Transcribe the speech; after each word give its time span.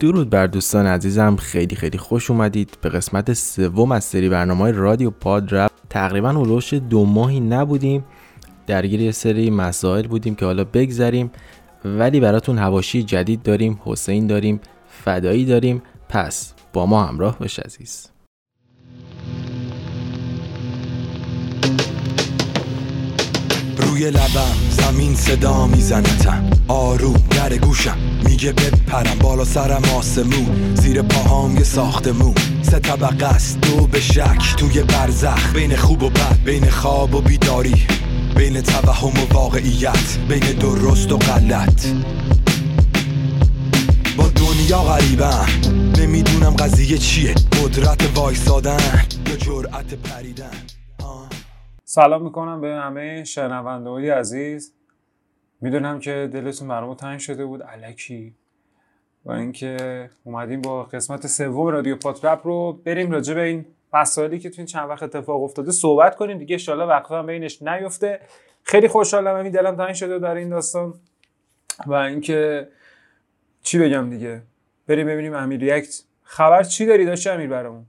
درود 0.00 0.30
بر 0.30 0.46
دوستان 0.46 0.86
عزیزم. 0.86 1.36
خیلی 1.36 1.76
خیلی 1.76 1.98
خوش 1.98 2.30
اومدید. 2.30 2.78
به 2.80 2.88
قسمت 2.88 3.32
سوم 3.32 3.92
از 3.92 4.04
سری 4.04 4.28
برنامه 4.28 4.70
رادیو 4.70 5.10
پاد 5.10 5.54
رپ 5.54 5.70
تقریبا 5.90 6.30
اولوش 6.30 6.74
دو 6.74 7.04
ماهی 7.04 7.40
نبودیم. 7.40 8.04
درگیر 8.66 9.00
یه 9.00 9.12
سری 9.12 9.50
مسائل 9.50 10.06
بودیم 10.06 10.34
که 10.34 10.46
حالا 10.46 10.64
بگذریم. 10.64 11.30
ولی 11.84 12.20
براتون 12.20 12.58
هواشی 12.58 13.02
جدید 13.02 13.42
داریم 13.42 13.80
حسین 13.84 14.26
داریم 14.26 14.60
فدایی 14.88 15.44
داریم. 15.44 15.82
پس 16.08 16.54
با 16.72 16.86
ما 16.86 17.04
همراه 17.04 17.38
باش 17.38 17.58
عزیز. 17.58 18.15
روی 23.96 24.10
لبم 24.10 24.54
زمین 24.70 25.14
صدا 25.14 25.66
میزنتم 25.66 26.50
آروم 26.68 27.24
در 27.30 27.56
گوشم 27.56 27.98
میگه 28.24 28.52
بپرم. 28.52 29.18
بالا 29.18 29.44
سرم 29.44 29.82
آسمون 29.96 30.74
زیر 30.74 31.02
پاهام 31.02 31.56
یه 31.56 31.64
ساختمون. 31.64 32.34
سه 32.62 32.78
طبقه 32.78 33.26
است 33.26 33.60
دو 33.60 33.86
به 33.86 34.00
شک. 34.00 34.56
توی 34.56 34.82
برزخ 34.82 35.52
بین 35.54 35.76
خوب 35.76 36.02
و 36.02 36.10
بد 36.10 36.38
بین 36.44 36.70
خواب 36.70 37.14
و 37.14 37.20
بیداری. 37.20 37.86
بین 38.36 38.60
توهم 38.60 39.22
و 39.22 39.34
واقعیت 39.34 40.18
بین 40.28 40.52
درست 40.52 41.12
و 41.12 41.18
غلط. 41.18 41.86
با 44.16 44.28
دنیا 44.28 44.82
غریبم 44.82 45.48
نمی‌دونم 45.98 46.50
قضیه 46.50 46.98
چیه. 46.98 47.34
قدرت 47.34 48.18
وایسادن 48.18 49.06
یا 49.28 49.36
جرأت 49.36 49.94
پریدن. 49.94 50.85
سلام 51.96 52.22
می‌کنم 52.22 52.60
به 52.60 52.74
همه 52.74 53.24
شنونده 53.24 53.90
های 53.90 54.10
عزیز. 54.10 54.74
می‌دونم 55.60 55.98
که 55.98 56.30
دلتون 56.32 56.68
برامو 56.68 56.94
تنگ 56.94 57.18
شده 57.18 57.44
بود. 57.44 57.62
علکی 57.62 58.34
و 59.24 59.32
اینکه 59.32 60.10
اومدیم 60.24 60.60
با 60.60 60.82
قسمت 60.82 61.26
سوم 61.26 61.66
رادیو 61.66 61.96
پاترپ 61.96 62.46
رو 62.46 62.72
بریم 62.72 63.10
راجع 63.10 63.34
به 63.34 63.42
این 63.42 63.66
مسائلی 63.92 64.38
که 64.38 64.50
تو 64.50 64.54
این 64.58 64.66
چند 64.66 64.88
وقت 64.88 65.02
اتفاق 65.02 65.42
افتاده 65.42 65.72
صحبت 65.72 66.16
کنیم 66.16 66.38
دیگه. 66.38 66.58
ان 66.68 66.78
وقتا 66.78 67.18
هم 67.18 67.26
بینش 67.26 67.62
نیفته. 67.62 68.20
خیلی 68.62 68.88
خوشحالم. 68.88 69.38
همین 69.38 69.52
دلم 69.52 69.76
تنگ 69.76 69.94
شده 69.94 70.18
در 70.18 70.34
این 70.34 70.48
داستان. 70.48 70.94
و 71.86 71.94
اینکه 71.94 72.68
چی 73.62 73.78
بگم 73.78 74.10
دیگه. 74.10 74.42
بریم 74.86 75.06
ببینیم 75.06 75.34
امیر 75.34 75.60
ریاکت. 75.60 76.02
خبر 76.22 76.62
چی 76.62 76.86
داری 76.86 77.04
داشت 77.04 77.26
امیر 77.26 77.48
برامون؟ 77.48 77.86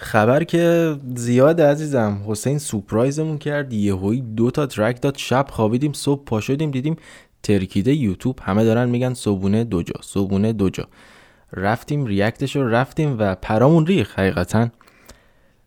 خبر 0.00 0.44
که 0.44 0.96
زیاد 1.16 1.60
عزیزم 1.60 2.24
حسین 2.26 2.58
سورپرایزمون 2.58 3.38
کرد 3.38 3.72
یهویی 3.72 4.20
دو 4.20 4.50
تا 4.50 4.66
ترک 4.66 5.02
داد 5.02 5.16
شب 5.16 5.46
خوابیدیم 5.50 5.92
صبح 5.92 6.24
پا 6.24 6.40
شدیم 6.40 6.70
دیدیم 6.70 6.96
ترکیده 7.42 7.94
یوتیوب 7.94 8.38
همه 8.42 8.64
دارن 8.64 8.88
میگن 8.88 9.14
صبونه 9.14 9.64
دو 9.64 9.82
جا 9.82 10.00
صبونه 10.02 10.52
دو 10.52 10.70
جا. 10.70 10.88
رفتیم 11.52 12.06
react 12.06 12.42
ش 12.42 12.56
رو 12.56 12.68
رفتیم 12.68 13.16
و 13.18 13.34
پرامون 13.34 13.86
ریخت 13.86 14.18
حقیقتا 14.18 14.68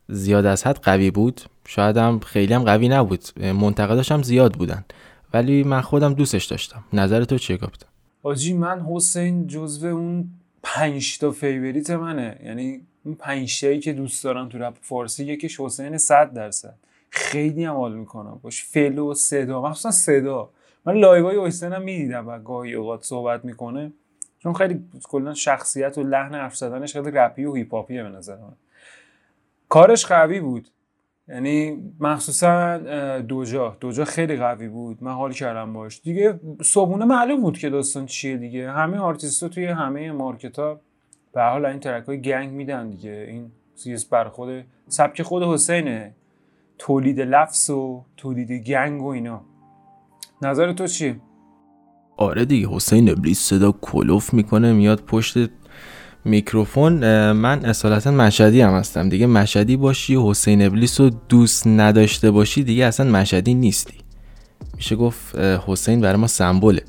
زیاد 0.08 0.46
از 0.46 0.68
حد 0.68 0.80
قوی 0.84 1.12
بود. 1.12 1.42
شاید 1.68 1.98
هم 1.98 2.20
خیلی 2.20 2.54
هم 2.54 2.64
قوی 2.64 2.90
نبود 2.90 3.40
منتقداش 3.40 4.12
هم 4.12 4.24
زیاد 4.24 4.54
بودن. 4.54 4.86
ولی 5.34 5.64
من 5.64 5.82
خودم 5.82 6.14
دوستش 6.14 6.46
داشتم. 6.46 6.84
نظر 6.94 7.24
تو 7.24 7.38
چیه 7.38 7.58
کاپیتان؟ 7.58 7.90
آجی 8.24 8.54
من 8.54 8.82
حصین 8.82 9.48
جزو 9.48 9.88
اون 9.88 10.30
پنج 10.64 11.20
تا 11.20 11.32
favorite 11.32 11.90
منه. 11.90 12.40
یعنی 12.46 12.82
اون 13.04 13.16
پنج 13.16 13.60
که 13.60 13.94
دوست 13.94 14.24
دارم 14.24 14.50
تو 14.50 14.58
رپ 14.58 14.78
فارسی 14.82 15.26
یکیش 15.26 15.60
حصین 15.60 15.98
100 15.98 16.34
درصد. 16.34 16.76
خیلی 17.10 17.64
هم 17.64 17.76
حال 17.76 17.94
می‌کنم. 17.94 18.40
باش 18.42 18.64
flow 18.64 19.00
و 19.00 19.14
صدا 19.14 19.62
مخصوصا 19.62 19.92
صدا. 19.92 20.50
من 20.86 20.94
live 20.94 21.48
های 21.48 21.56
حصین 21.56 21.74
هم 21.74 21.82
می‌دیدم 21.82 22.28
و 22.28 22.40
گاهی 22.40 22.74
اوقات 22.74 23.04
صحبت 23.04 23.46
می‌کنه. 23.46 23.92
چون 24.40 24.54
خیلی 24.54 24.84
کلا 25.04 25.34
شخصیت 25.34 25.98
و 25.98 26.04
لحن 26.04 26.36
حرف 26.36 26.56
زدنش 26.56 26.94
خیلی 26.94 27.12
رپی 27.12 27.46
و 27.46 27.54
hip 27.54 27.88
به 27.88 27.94
نظر 27.94 28.36
من. 28.36 28.54
کارش 29.70 30.06
قوی 30.06 30.40
بود. 30.40 30.68
یعنی 31.28 31.84
مخصوصا 32.00 32.78
دوجا. 33.20 33.78
دوجا 33.80 34.06
خیلی 34.06 34.38
قوی 34.38 34.68
بود. 34.68 35.04
من 35.04 35.14
حال 35.14 35.34
کردم 35.34 35.74
باش. 35.74 36.02
دیگه 36.02 36.40
صبونه 36.64 37.06
معلوم 37.06 37.42
بود 37.42 37.58
که 37.58 37.70
داستان 37.70 38.06
چیه 38.06 38.38
دیگه. 38.38 38.72
همه 38.72 38.98
آرتیستا 38.98 39.48
توی 39.48 39.66
همه 39.66 40.12
market 40.12 40.60
ها 40.60 40.82
به 41.34 41.42
حال 41.42 41.66
این 41.66 41.80
track 41.80 42.06
های 42.06 42.22
gang 42.22 42.52
میدن 42.52 42.90
دیگه. 42.90 43.26
این 43.30 43.52
چیز 43.84 44.06
بر 44.06 44.30
خود 44.30 44.64
سبک 44.88 45.22
خود 45.22 45.44
حسینه. 45.44 46.14
تولید 46.78 47.20
لفظ 47.20 47.70
و 47.70 48.04
تولید 48.18 48.52
گنگ 48.52 49.02
و 49.02 49.08
اینا. 49.08 49.42
نظر 50.42 50.74
تو 50.74 50.88
چی؟ 50.88 51.16
آره 52.18 52.46
دیگه 52.46 52.68
حسین 52.70 53.10
ابلیس 53.10 53.40
صدا 53.40 53.72
کلوف 53.72 54.34
می‌کنه 54.34 54.74
میاد 54.74 55.02
پشت 55.02 55.38
میکروفون. 56.26 56.94
من 57.32 57.66
اصالتا 57.66 58.12
مشهدی 58.12 58.62
هم 58.62 58.74
هستم 58.74 59.10
دیگه. 59.10 59.26
مشهدی 59.26 59.78
باشی 59.78 60.18
حسین 60.30 60.62
ابلیس 60.62 61.00
رو 61.00 61.10
دوست 61.10 61.68
نداشته 61.68 62.32
باشی 62.32 62.64
دیگه 62.64 62.86
اصلا 62.86 63.12
مشهدی 63.12 63.54
نیستی. 63.54 63.98
میشه 64.76 64.96
گفت 64.96 65.36
حسین 65.38 66.02
برای 66.02 66.16
ما 66.20 66.28
سمبوله 66.28 66.82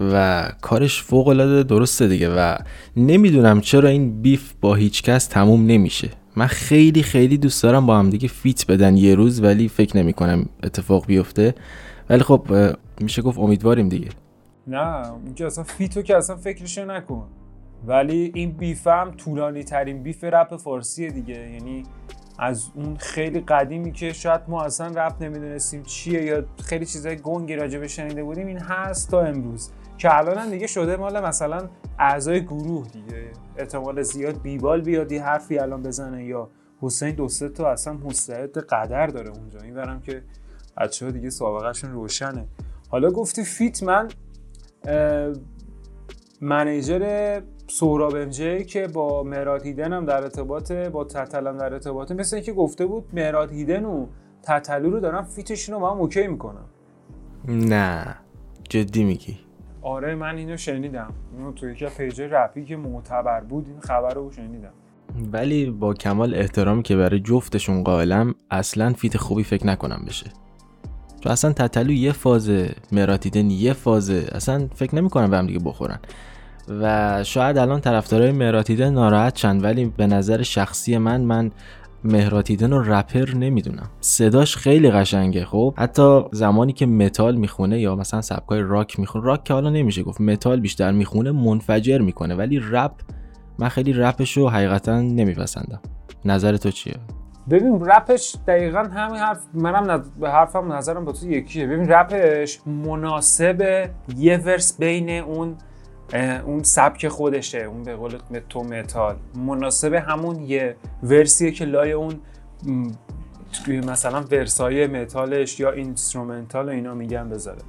و 0.00 0.48
کارش 0.60 1.02
فوق 1.02 1.28
العاده 1.28 1.62
درسته 1.62 2.08
دیگه 2.08 2.34
و 2.36 2.56
نمی‌دونم 2.96 3.60
چرا 3.60 3.88
این 3.88 4.22
beef 4.22 4.52
با 4.60 4.74
هیچ 4.74 5.02
کس 5.02 5.26
تموم 5.26 5.66
نمیشه. 5.66 6.10
من 6.36 6.46
خیلی 6.46 7.02
خیلی 7.02 7.38
دوست 7.38 7.62
دارم 7.62 7.86
با 7.86 7.98
هم 7.98 8.10
دیگه 8.10 8.28
feat 8.28 8.66
بدن 8.66 8.96
یه 8.96 9.14
روز 9.14 9.42
ولی 9.42 9.68
فکر 9.68 9.96
نمی 9.96 10.12
کنم 10.12 10.46
اتفاق 10.62 11.06
بیفته. 11.06 11.54
ولی 12.10 12.22
خب 12.22 12.46
میشه 13.00 13.22
گفت 13.22 13.38
امیدواریم 13.38 13.88
دیگه. 13.88 14.08
نه 14.66 15.12
اینکه 15.26 15.46
اصلا 15.46 15.64
feat 15.64 15.94
و 15.94 16.02
که 16.02 16.16
اصلا 16.16 16.36
فکرش 16.36 16.78
نکن. 16.78 17.26
ولی 17.86 18.32
این 18.34 18.52
beef 18.52 18.86
هم 18.86 19.10
طولانی 19.10 19.64
ترین 19.64 20.02
beef 20.02 20.24
رپ 20.24 20.56
فارسیه 20.56 21.10
دیگه. 21.10 21.50
یعنی 21.52 21.82
از 22.38 22.70
اون 22.74 22.96
خیلی 22.96 23.40
قدیمی 23.40 23.92
که 23.92 24.12
شاید 24.12 24.40
ما 24.48 24.62
اصلا 24.62 24.86
رپ 24.86 25.22
نمی‌دونستیم 25.22 25.82
چیه 25.82 26.22
یا 26.22 26.44
خیلی 26.64 26.86
چیزای 26.86 27.16
گنگی 27.16 27.56
راجع 27.56 27.86
شنیده 27.86 28.24
بودیم 28.24 28.46
این 28.46 28.58
هست 28.58 29.10
تا 29.10 29.22
امروز. 29.22 29.70
که 29.98 30.18
الان 30.18 30.38
هم 30.38 30.50
دیگه 30.50 30.66
شده 30.66 30.96
مال 30.96 31.20
مثلا 31.20 31.68
اعضای 31.98 32.44
گروه 32.44 32.88
دیگه. 32.88 33.30
احتمال 33.56 34.02
زیاد 34.02 34.42
بیبال 34.42 34.80
بیادی 34.80 35.18
حرفی 35.18 35.58
الان 35.58 35.82
بزنه 35.82 36.24
یا 36.24 36.48
حسین 36.80 37.14
دو 37.14 37.28
سه 37.28 37.48
تا 37.48 37.70
اصلا 37.70 37.92
مستعد 37.92 38.58
قدر 38.58 39.06
داره 39.06 39.30
اونجا. 39.30 39.60
این 39.60 40.00
که 40.00 40.22
بچه 40.76 41.06
ها 41.06 41.12
دیگه 41.12 41.30
سابقهشون 41.30 41.92
روشنه. 41.92 42.46
حالا 42.88 43.10
گفتی 43.10 43.44
فیت 43.44 43.82
من 43.82 44.08
منیجر 46.40 47.40
سهراب 47.68 48.14
امجی 48.16 48.64
که 48.64 48.86
با 48.86 49.22
مراد 49.22 49.66
هیدن 49.66 49.92
هم 49.92 50.04
در 50.04 50.22
ارتباط 50.22 50.72
با 50.72 51.04
تتل 51.04 51.46
هم 51.46 51.58
در 51.58 51.72
ارتباط 51.72 52.12
مثل 52.12 52.36
اینکه 52.36 52.52
گفته 52.52 52.86
بود 52.86 53.04
مراد 53.12 53.52
هیدن 53.52 53.84
و 53.84 54.06
تتلو 54.42 54.90
رو 54.90 55.00
دارم 55.00 55.24
فیتشون 55.24 55.74
رو 55.74 55.80
با 55.80 55.90
هم 55.90 55.98
اوکی 55.98 56.26
می‌کنم. 56.26 56.64
نه. 57.48 58.16
جدی 58.68 59.04
میگی. 59.04 59.38
آره 59.84 60.14
من 60.14 60.36
اینو 60.36 60.56
شنیدم. 60.56 61.08
اینو 61.36 61.52
توی 61.52 61.72
یکی 61.72 61.86
page 61.86 62.20
رپی 62.20 62.64
که 62.64 62.76
معتبر 62.76 63.40
بود 63.40 63.68
این 63.68 63.80
خبر 63.80 64.14
رو 64.14 64.30
شنیدم. 64.30 64.72
ولی 65.32 65.70
با 65.70 65.94
کمال 65.94 66.34
احترامی 66.34 66.82
که 66.82 66.96
برای 66.96 67.20
جفتشون 67.20 67.84
قائلم 67.84 68.34
اصلا 68.50 68.92
feat 68.92 69.16
خوبی 69.16 69.42
فکر 69.44 69.66
نکنم 69.66 70.04
بشه. 70.06 70.30
چون 71.20 71.32
اصلا 71.32 71.52
تتلو 71.52 71.92
یه 71.92 72.12
فازه 72.12 72.74
مهراد 72.92 73.21
هیدن 73.21 73.50
یه 73.50 73.72
فازه. 73.72 74.26
اصلا 74.32 74.68
فکر 74.74 74.94
نمی‌کنم 74.94 75.30
به 75.30 75.36
هم 75.36 75.46
دیگه 75.46 75.58
بخورن. 75.64 75.98
و 76.80 77.24
شاید 77.24 77.58
الان 77.58 77.80
طرفدارای 77.80 78.32
مهراد 78.32 78.62
هیدن 78.62 78.92
ناراحت 78.92 79.34
شند 79.34 79.64
ولی 79.64 79.84
به 79.96 80.06
نظر 80.06 80.42
شخصی 80.42 80.98
من 80.98 81.20
من 81.20 81.50
مهراد 82.04 82.37
هیدن 82.37 82.70
رو 82.70 82.92
رپر 82.92 83.34
نمی‌دونم. 83.34 83.90
صداش 84.00 84.56
خیلی 84.56 84.90
قشنگه 84.90 85.44
خب؟ 85.44 85.74
حتی 85.78 86.22
زمانی 86.32 86.72
که 86.72 86.86
متال 86.86 87.36
می‌خونه 87.36 87.80
یا 87.80 87.96
مثلا 87.96 88.20
سبکای 88.20 88.62
راک 88.62 89.00
می‌خونه 89.00 89.24
راک 89.24 89.44
که 89.44 89.54
حالا 89.54 89.70
نمیشه 89.70 90.02
گفت 90.02 90.20
متال 90.20 90.60
بیشتر 90.60 90.92
می‌خونه 90.92 91.32
منفجر 91.32 91.98
می‌کنه. 91.98 92.34
ولی 92.34 92.60
رپ 92.70 92.92
من 93.58 93.68
خیلی 93.68 93.92
رپش 93.92 94.36
رو 94.36 94.48
حقیقتا 94.48 95.00
نمیپسندم. 95.00 95.80
نظر 96.24 96.56
تو 96.56 96.70
چیه؟ 96.70 96.94
ببین 97.50 97.84
رپش 97.84 98.36
دقیقا 98.46 98.78
همین 98.78 99.20
حرف 99.20 99.38
منم 99.54 99.90
نظ... 99.90 100.00
حرفم 100.22 100.72
نظرم 100.72 101.04
با 101.04 101.12
تو 101.12 101.30
یکیه. 101.30 101.66
ببین 101.66 101.88
رپش 101.88 102.58
مناسب 102.66 103.90
یه 104.16 104.36
verse 104.38 104.78
بین 104.78 105.10
اون 105.10 105.56
اون 106.14 106.62
سبک 106.62 107.08
خودشه 107.08 107.58
اون 107.58 107.82
به 107.82 107.96
قول 107.96 108.18
تو 108.48 108.62
متال. 108.62 109.16
مناسب 109.34 109.94
همون 109.94 110.40
یه 110.40 110.76
verse 111.02 111.36
یه 111.36 111.50
که 111.50 111.64
لای 111.64 111.92
اون 111.92 112.20
مثلا 113.68 114.20
verse 114.20 114.75
ای 114.75 114.86
متالش 114.86 115.60
یا 115.60 115.70
instrumental 115.70 116.68
اینا 116.68 116.94
میگن 116.94 117.28
بذاره. 117.28 117.62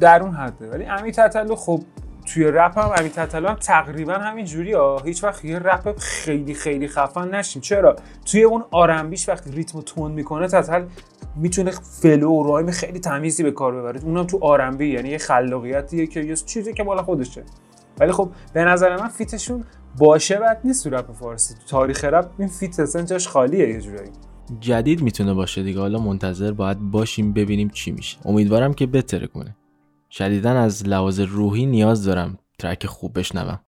در 0.00 0.22
اون 0.22 0.34
حده. 0.34 0.70
ولی 0.70 0.84
امی 0.84 1.12
تتلو 1.12 1.54
خب 1.54 1.82
توی 2.26 2.44
رپ 2.44 2.78
هم 2.78 2.90
امین 2.98 3.12
تتلو 3.12 3.48
هم 3.48 3.54
تقریبا 3.54 4.12
همین 4.12 4.44
جوری 4.44 4.72
ها 4.72 4.98
هیچ 5.04 5.24
وقت 5.24 5.44
یه 5.44 5.58
رپ 5.58 5.98
خیلی 5.98 6.54
خیلی 6.54 6.88
خفن 6.88 7.34
نشیم 7.34 7.62
چرا؟ 7.62 7.96
توی 8.26 8.42
اون 8.42 8.64
آرنبیش 8.70 9.28
وقتی 9.28 9.50
ریتم 9.50 9.80
تون 9.80 10.12
می‌کنه 10.12 10.48
تتل 10.48 10.84
می‌تونه 11.36 11.70
فلو 11.70 12.30
و 12.30 12.42
رایم 12.42 12.70
خیلی 12.70 13.00
تمیزی 13.00 13.42
به 13.42 13.50
کار 13.50 13.80
ببره. 13.80 14.04
اونم 14.04 14.26
تو 14.26 14.38
آرنبی 14.42 14.86
یعنی 14.86 15.08
یه 15.08 15.18
خلاقیتیه 15.18 16.06
که 16.06 16.20
یه 16.20 16.36
چیزی 16.36 16.72
که 16.72 16.82
مال 16.82 17.02
خودشه. 17.02 17.44
ولی 18.00 18.12
خب 18.12 18.30
به 18.52 18.64
نظر 18.64 18.96
من 18.96 19.08
فیتشون 19.08 19.64
باشه 19.98 20.36
بد 20.36 20.60
نیست 20.64 20.84
تو 20.84 20.90
رپ 20.90 21.12
فارسی. 21.12 21.54
تو 21.54 21.60
تاریخ 21.66 22.04
رپ 22.04 22.30
این 22.38 22.48
فیت 22.48 22.80
اصلا 22.80 23.02
جاش 23.02 23.28
خالیه 23.28 23.68
یه 23.68 23.80
جورایی. 23.80 24.10
جدید 24.60 25.02
می‌تونه 25.02 25.34
باشه 25.34 25.62
دیگه. 25.62 25.80
حالا 25.80 25.98
منتظر 25.98 26.52
باید 26.52 26.78
باشیم 26.78 27.32
ببینیم 27.32 27.68
چی 27.68 27.90
میشه. 27.90 28.18
امیدوارم 28.24 28.74
که 28.74 28.86
بهتره 28.86 29.26
کنه. 29.26 29.56
شدیدا 30.10 30.50
از 30.50 30.88
لحاظ 30.88 31.20
روحی 31.20 31.66
نیاز 31.66 32.04
دارم 32.04 32.38
ترک 32.58 32.86
خوب 32.86 33.18
بشنوم. 33.18 33.60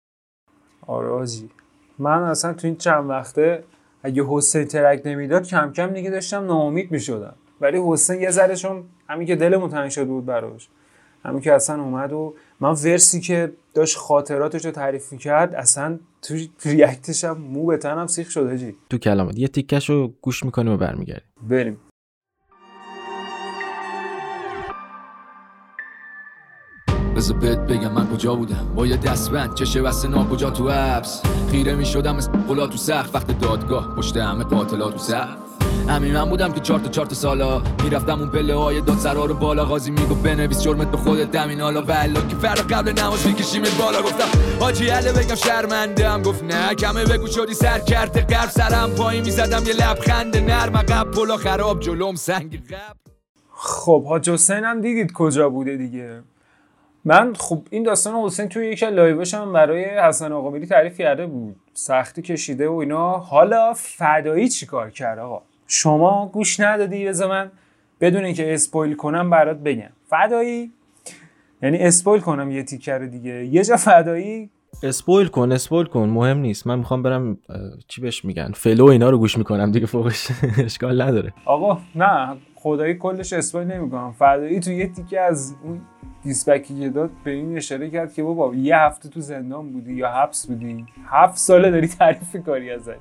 آره 0.87 1.27
من 1.99 2.23
اصلا 2.23 2.53
تو 2.53 2.67
این 2.67 2.77
چند 2.77 3.11
وقته 3.11 3.65
اگه 4.03 4.25
حسین 4.29 4.65
ترک 4.65 5.03
نمی‌داد 5.05 5.47
کم 5.47 5.73
کم 5.73 5.87
دیگه 5.87 6.11
داشتم 6.11 6.45
ناامید 6.45 6.91
می‌شدم. 6.91 7.35
ولی 7.65 7.81
حسین 7.87 8.21
یه 8.21 8.31
ذره 8.31 8.57
چون 8.57 8.85
همین 9.09 9.27
که 9.27 9.37
دلمون 9.37 9.71
تنگ 9.71 9.91
شده 9.91 10.05
بود 10.05 10.27
براش. 10.27 10.69
همین 11.25 11.41
که 11.41 11.53
اصلا 11.55 11.83
اومد 11.83 12.13
و 12.13 12.35
من 12.61 12.71
ورسی 12.71 13.21
که 13.21 13.53
داشت 13.75 13.97
خاطراتش 13.97 14.65
رو 14.65 14.71
تعریف 14.71 15.13
می‌کرد 15.13 15.55
اصلا 15.55 15.99
تو 16.23 16.35
ریاکتش 16.65 17.25
هم 17.25 17.39
مو 17.39 17.67
به 17.67 17.77
تنم 17.77 18.07
سیخ 18.07 18.31
شده 18.31 18.59
جی 18.59 18.77
تو 18.91 18.99
کلامت 18.99 19.39
یه 19.39 19.49
تیکش 19.49 19.91
رو 19.91 20.13
گوش 20.21 20.45
می‌کنیم 20.45 20.73
و 20.73 20.77
برمیگردیم. 20.77 21.29
بریم. 21.49 21.81
بذار 27.17 27.39
بهت 27.39 27.59
بگم 27.59 27.93
من 27.93 28.07
کجا 28.07 28.35
بودم. 28.35 28.73
با 28.77 28.87
یه 28.87 28.97
دستبند 28.97 29.55
چشه 29.55 29.83
بسته 29.83 30.09
کجا 30.31 30.51
تو 30.51 30.69
عبس 30.69 31.23
خیره 31.51 31.75
می 31.75 31.87
شدم 31.87 32.17
قلا 32.49 32.67
تو 32.67 32.77
سخت 32.77 33.15
وقت 33.15 33.39
دادگاه 33.41 33.97
پشت 33.97 34.17
همه 34.17 34.45
قاتلا 34.45 34.91
تو 34.91 34.99
سخت 34.99 35.39
همین 35.89 36.13
من 36.13 36.25
بودم 36.25 36.53
که 36.53 36.61
چارت 36.61 36.91
چارت 36.91 37.15
سالا 37.15 37.63
می‌رفتم 37.85 38.21
اون 38.21 38.31
پله 38.31 38.55
های 38.55 38.81
دادسرا 38.81 39.25
رو 39.25 39.35
بالا. 39.35 39.65
قاضی 39.65 39.91
میگو 39.91 40.15
بنویس 40.15 40.63
جرمت 40.63 40.91
به 40.91 40.97
خودت 40.97 41.31
دمین. 41.31 41.61
حالا 41.61 41.83
ولا 41.83 42.21
که 42.21 42.37
فرق 42.37 42.73
قبل 42.73 42.93
نماز 43.03 43.27
میکشیمت 43.27 43.79
بالا. 43.79 44.03
گفتم 44.03 44.39
حاجی 44.61 44.89
عله 44.89 45.13
بگم 45.13 45.35
شرمنده 45.35 46.19
گفت 46.19 46.45
نه 46.45 46.75
کمه 46.75 47.05
بگو 47.05 47.27
شدی 47.27 47.55
سر 47.55 47.79
کرده. 47.79 48.21
قرب 48.21 48.51
سرم 48.51 48.91
پایین 48.91 49.25
می‌زدم 49.25 49.63
یه 49.67 49.75
لبخند 49.75 50.37
نرم. 50.37 50.77
قب 50.77 51.11
پلا 51.11 51.37
خراب 51.37 51.81
جلوم 51.81 52.15
سنگ 52.15 52.67
قب 52.67 52.97
خب 53.51 54.05
حاج 54.05 54.31
حصین 54.31 54.65
هم 54.65 54.81
دیدید 54.81 55.13
کجا 55.13 55.49
بوده 55.49 55.77
دیگه. 55.77 56.23
من 57.05 57.35
خب 57.35 57.63
این 57.71 57.83
داستان 57.83 58.15
حصین 58.15 58.49
توی 58.49 58.67
یکی 58.67 58.87
live 58.87 59.19
ش 59.19 59.35
هم 59.35 59.53
برای 59.53 59.85
حسن 59.85 60.33
آقاملی 60.33 60.67
تعریف 60.67 60.99
کرده 60.99 61.27
بود. 61.27 61.57
سختی 61.75 62.23
کشیده 62.23 62.69
و 62.69 62.73
اینا. 62.73 63.19
حالا 63.19 63.73
فدایی 63.77 64.49
چیکار 64.49 64.91
کرد 64.91 65.19
آقا؟ 65.19 65.43
شما 65.67 66.31
گوش 66.33 66.61
ندادی 66.61 67.07
بذار 67.07 67.29
من 67.29 67.51
بدون 68.01 68.25
اینکه 68.25 68.55
spoil 68.55 68.95
کنم 68.95 69.31
برات 69.31 69.57
بگم. 69.59 69.91
فدایی؟ 70.07 70.73
یعنی 71.63 71.79
spoil 71.79 72.21
کنم 72.21 72.51
یه 72.51 72.63
تیکه 72.63 72.99
دیگه. 72.99 73.45
یه 73.45 73.65
جا 73.65 73.77
فدایی؟ 73.77 74.51
اسپویل 74.83 75.27
کن 75.27 75.53
spoil 75.53 75.87
کن. 75.87 76.09
مهم 76.09 76.39
نیست. 76.39 76.67
من 76.67 76.79
می‌خوام 76.79 77.03
برم 77.03 77.39
چی 77.89 78.01
بهش 78.01 78.25
میگن؟ 78.25 78.53
flow 78.55 78.85
اینا 78.87 79.11
رو 79.11 79.19
گوش 79.19 79.39
می‌کنم 79.39 79.71
دیگه 79.71 79.87
فوقش 79.87 80.29
اشکال 80.65 81.03
نداره. 81.03 81.33
آقا 81.45 81.81
نه 81.95 82.37
خدایی 82.55 82.95
کلش 82.95 83.33
اسپویل 83.33 83.67
نمی‌کنم. 83.67 84.13
فدایی 84.13 84.61
تو 84.61 84.73
یه 84.73 84.89
تیکه 84.89 85.21
از 85.21 85.55
اون 85.65 85.81
دیسبکی 86.25 86.81
که 86.81 86.89
داد 86.89 87.11
به 87.25 87.31
این 87.31 87.57
اشاره 87.57 87.91
کرد 87.91 88.15
که 88.15 88.23
بابا 88.23 88.55
یه 88.55 88.77
هفته 88.77 89.09
تو 89.09 89.21
زندان 89.21 89.73
بودی 89.73 89.95
یا 89.95 90.11
حبس 90.11 90.47
بودی؟ 90.47 90.87
هفت 91.07 91.39
ساله 91.39 91.71
داری 91.71 91.89
تعریف 91.89 92.37
کاری 92.47 92.71
ازش. 92.71 92.97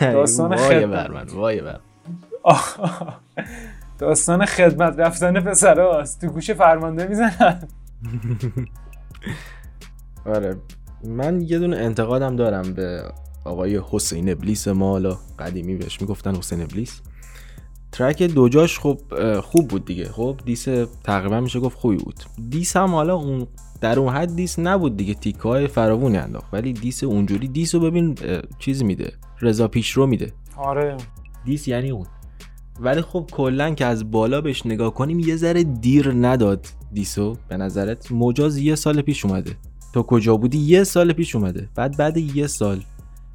داستان 0.00 0.56
خدمت. 0.56 1.10
من 1.10 1.26
وای 1.26 1.60
بر. 1.60 1.80
داستان 3.98 4.44
خدمت 4.44 4.98
رفتن 4.98 5.40
پسراست 5.40 6.20
تو 6.20 6.26
گوش 6.26 6.50
فرمانده 6.50 7.06
می‌زنن. 7.06 7.68
آره. 10.34 10.56
من 11.04 11.40
یه 11.40 11.58
دونه 11.58 11.76
انتقادم 11.76 12.36
دارم 12.36 12.72
به 12.74 13.02
آقای 13.44 13.80
حسین 13.90 14.30
ابلیس 14.30 14.68
مالا. 14.68 15.18
قدیمی 15.38 15.76
بهش 15.76 16.00
می‌گفتن 16.00 16.34
حسین 16.34 16.62
ابلیس. 16.62 17.00
ترک 17.92 18.22
دوجاش 18.22 18.78
خب 18.78 18.98
خوب 19.40 19.68
بود 19.68 19.84
دیگه. 19.84 20.04
خب 20.04 20.40
دیس 20.44 20.68
تقریبا 21.04 21.40
میشه 21.40 21.60
گفت 21.60 21.78
خوبی 21.78 21.96
بود. 21.96 22.14
دیس 22.48 22.76
هم 22.76 22.94
حالا 22.94 23.14
اون 23.14 23.46
در 23.80 23.98
اون 23.98 24.14
حد 24.14 24.36
دیس 24.36 24.58
نبود 24.58 24.96
دیگه. 24.96 25.14
تیکه 25.14 25.42
های 25.42 25.66
فراوونی 25.66 26.16
انداخت. 26.16 26.46
ولی 26.52 26.72
دیس 26.72 27.04
اونجوری 27.04 27.48
دیس 27.48 27.74
رو 27.74 27.80
ببین 27.80 28.14
چیز 28.58 28.82
میده. 28.82 29.12
رضا 29.40 29.68
پیش 29.68 29.90
رو 29.90 30.06
میده. 30.06 30.32
آره. 30.56 30.96
دیس 31.44 31.68
یعنی 31.68 31.90
اون. 31.90 32.06
ولی 32.80 33.00
خب 33.00 33.30
کلا 33.32 33.74
که 33.74 33.84
از 33.84 34.10
بالا 34.10 34.40
بهش 34.40 34.66
نگاه 34.66 34.94
کنیم 34.94 35.18
یه 35.18 35.36
ذره 35.36 35.62
دیر 35.62 36.12
نداد 36.12 36.66
دیسو. 36.92 37.36
به 37.48 37.56
نظرت 37.56 38.12
مجاز 38.12 38.58
یه 38.58 38.74
سال 38.74 39.02
پیش 39.02 39.24
اومده. 39.24 39.56
تو 39.92 40.02
کجا 40.02 40.36
بودی؟ 40.36 40.58
یه 40.58 40.84
سال 40.84 41.12
پیش 41.12 41.36
اومده. 41.36 41.68
بعد 41.74 41.96
بعد 41.96 42.16
یه 42.16 42.46
سال. 42.46 42.82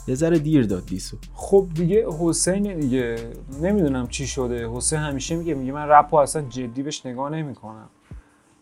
یه 0.07 0.15
ذره 0.15 0.39
دیر 0.39 0.65
داد 0.65 0.85
دیسو 0.85 1.17
خب 1.33 1.67
دیگه 1.75 2.05
حسین 2.19 2.79
دیگه 2.79 3.15
نمی‌دونم 3.61 4.07
چی 4.07 4.27
شده. 4.27 4.69
حسین 4.69 5.00
همیشه 5.00 5.35
میگه 5.35 5.54
میگه 5.54 5.71
من 5.71 5.87
رپ 5.87 6.13
اصلا 6.13 6.42
جدی 6.42 6.83
بهش 6.83 7.06
نگاه 7.06 7.30
نمی‌کنم. 7.30 7.89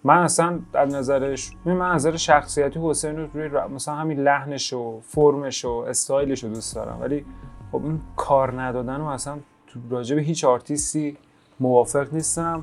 من 0.04 0.18
اصلا 0.18 0.60
از 0.74 0.94
نظرش 0.94 1.51
من 1.66 1.82
از 1.82 1.96
نظر 1.96 2.18
شخصیتی 2.18 2.80
حسین 2.84 3.18
رو 3.18 3.27
روی 3.34 3.50
مثلا 3.75 3.96
همین 3.96 4.20
لحنش 4.20 4.74
و 4.74 5.01
فرمش 5.08 5.66
و 5.66 5.70
استایلش 5.70 6.44
رو 6.44 6.50
دوست 6.50 6.75
دارم. 6.75 6.98
ولی 7.01 7.25
خب 7.72 7.86
این 7.86 8.01
کار 8.16 8.62
ندادن 8.62 8.98
و 8.98 9.06
اصلا 9.06 9.38
راجع 9.89 10.16
به 10.16 10.22
هیچ 10.22 10.46
آرتیستی 10.46 11.18
موافق 11.60 12.13
نیستم. 12.13 12.62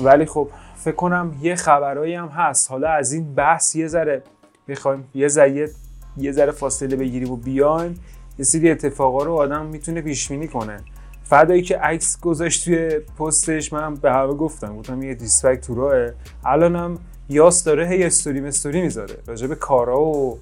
ولی 0.00 0.26
خب 0.26 0.48
فکر 0.76 0.94
کنم 0.96 1.34
یه 1.42 1.54
خبرایی 1.54 2.14
هم 2.14 2.28
هست. 2.28 2.70
حالا 2.70 2.88
از 2.88 3.12
این 3.12 3.34
بحث 3.34 3.76
یه 3.76 3.86
ذره 3.86 4.22
می‌خوایم 4.66 5.08
یه 5.14 5.28
ذره 5.28 5.70
یه 6.16 6.32
ذره 6.32 6.52
فاصله 6.52 6.96
بگیریم 6.96 7.30
و 7.30 7.36
بیایم 7.36 8.00
یه 8.38 8.44
سری 8.44 8.70
اتفاقا 8.70 9.22
رو 9.24 9.34
آدم 9.34 9.66
می‌تونه 9.66 10.00
پیش 10.00 10.28
بینی 10.28 10.48
کنه. 10.48 10.76
فدایی 11.24 11.62
که 11.62 11.76
عکس 11.78 12.20
گذاشت 12.20 12.64
توی 12.64 12.88
پستش 13.18 13.72
من 13.72 13.94
به 13.94 14.12
همه 14.12 14.34
گفتم 14.34 14.76
گفتم 14.76 15.02
یه 15.02 15.14
diss 15.14 15.37
back 15.37 15.60
تو 15.60 15.74
راه 15.74 16.10
الانم 16.44 16.98
یاس 17.28 17.64
داره 17.64 17.88
هی 17.88 18.04
استوری 18.04 18.40
مستوری 18.40 18.82
می‌ذاره. 18.82 19.14
راجع 19.26 19.46
به 19.46 19.54
کارا 19.54 20.00
و 20.00 20.38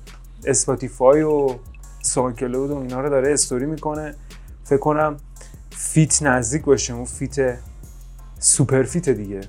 Spotify 0.46 1.22
و 1.22 1.54
SoundCloud 2.02 2.70
و 2.70 2.76
اینا 2.76 3.00
رو 3.00 3.10
داره 3.10 3.32
استوری 3.32 3.66
می‌کنه. 3.66 4.14
فکر 4.64 4.78
کنم 4.78 5.16
feat 5.70 6.22
نزدیک 6.22 6.62
باشه 6.62 6.94
اون 6.94 7.04
feat 7.04 7.58
super 8.38 8.82
feat 8.82 9.08
دیگه. 9.08 9.40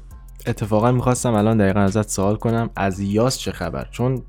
اتفاقا 0.47 0.91
می‌خواستم 0.91 1.33
الان 1.33 1.57
دقیقا 1.57 1.79
ازت 1.79 2.09
سوال 2.09 2.35
کنم 2.35 2.69
از 2.75 2.99
یاس 2.99 3.37
چه 3.37 3.51
خبر؟ 3.51 3.87
چون 3.91 4.21